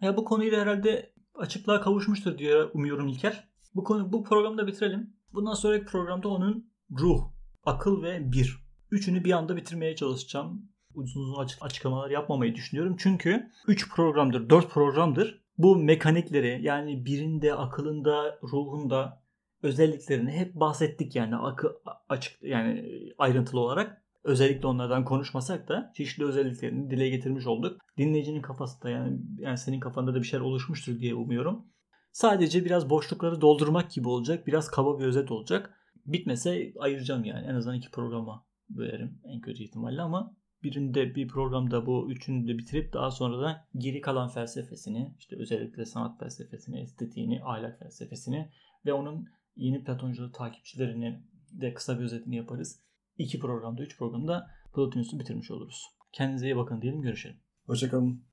Ya 0.00 0.16
bu 0.16 0.24
konuyla 0.24 0.60
herhalde 0.60 1.12
açıklığa 1.38 1.80
kavuşmuştur 1.80 2.38
diye 2.38 2.64
umuyorum 2.64 3.08
İlker. 3.08 3.48
Bu 3.74 3.84
konu 3.84 4.12
bu 4.12 4.24
programda 4.24 4.66
bitirelim. 4.66 5.12
Bundan 5.32 5.54
sonraki 5.54 5.84
programda 5.84 6.28
onun 6.28 6.70
ruh, 6.98 7.20
akıl 7.64 8.02
ve 8.02 8.32
bir. 8.32 8.68
Üçünü 8.90 9.24
bir 9.24 9.32
anda 9.32 9.56
bitirmeye 9.56 9.96
çalışacağım. 9.96 10.68
Uzun 10.94 11.20
uzun 11.20 11.42
açık 11.42 11.62
açıklamalar 11.62 12.10
yapmamayı 12.10 12.54
düşünüyorum. 12.54 12.96
Çünkü 12.98 13.50
3 13.66 13.90
programdır, 13.90 14.50
4 14.50 14.70
programdır 14.70 15.44
bu 15.58 15.76
mekanikleri 15.76 16.58
yani 16.62 17.04
birinde, 17.06 17.54
akılında, 17.54 18.38
ruhunda 18.42 19.22
özelliklerini 19.62 20.30
hep 20.30 20.54
bahsettik 20.54 21.16
yani 21.16 21.36
akı, 21.36 21.76
açık 22.08 22.42
yani 22.42 22.84
ayrıntılı 23.18 23.60
olarak. 23.60 24.02
Özellikle 24.24 24.66
onlardan 24.66 25.04
konuşmasak 25.04 25.68
da 25.68 25.92
çeşitli 25.96 26.24
özelliklerini 26.24 26.90
dile 26.90 27.08
getirmiş 27.08 27.46
olduk. 27.46 27.80
Dinleyicinin 27.98 28.42
kafasında 28.42 28.90
yani, 28.90 29.18
yani 29.38 29.58
senin 29.58 29.80
kafanda 29.80 30.14
da 30.14 30.18
bir 30.18 30.26
şeyler 30.26 30.44
oluşmuştur 30.44 30.98
diye 30.98 31.14
umuyorum. 31.14 31.66
Sadece 32.12 32.64
biraz 32.64 32.90
boşlukları 32.90 33.40
doldurmak 33.40 33.90
gibi 33.90 34.08
olacak. 34.08 34.46
Biraz 34.46 34.70
kaba 34.70 34.98
bir 34.98 35.04
özet 35.04 35.30
olacak. 35.30 35.74
Bitmese 36.06 36.72
ayıracağım 36.78 37.24
yani. 37.24 37.46
En 37.46 37.54
azından 37.54 37.76
iki 37.76 37.90
programa 37.90 38.46
bölerim 38.68 39.20
en 39.24 39.40
kötü 39.40 39.62
ihtimalle 39.62 40.02
ama 40.02 40.36
birinde 40.62 41.14
bir 41.14 41.28
programda 41.28 41.86
bu 41.86 42.12
üçünü 42.12 42.48
de 42.48 42.58
bitirip 42.58 42.92
daha 42.92 43.10
sonra 43.10 43.42
da 43.42 43.68
geri 43.76 44.00
kalan 44.00 44.28
felsefesini 44.28 45.14
işte 45.18 45.36
özellikle 45.38 45.84
sanat 45.84 46.18
felsefesini, 46.20 46.80
estetiğini, 46.80 47.40
ahlak 47.44 47.78
felsefesini 47.78 48.50
ve 48.86 48.92
onun 48.92 49.26
yeni 49.56 49.84
Platonculuk 49.84 50.34
takipçilerini 50.34 51.22
de 51.52 51.74
kısa 51.74 51.98
bir 51.98 52.04
özetini 52.04 52.36
yaparız. 52.36 52.87
İki 53.18 53.38
programda, 53.38 53.82
üç 53.82 53.98
programda 53.98 54.50
Plotinus'u 54.74 55.18
bitirmiş 55.18 55.50
oluruz. 55.50 55.86
Kendinize 56.12 56.46
iyi 56.46 56.56
bakın 56.56 56.82
diyelim. 56.82 57.02
Görüşelim. 57.02 57.40
Hoşçakalın. 57.66 58.27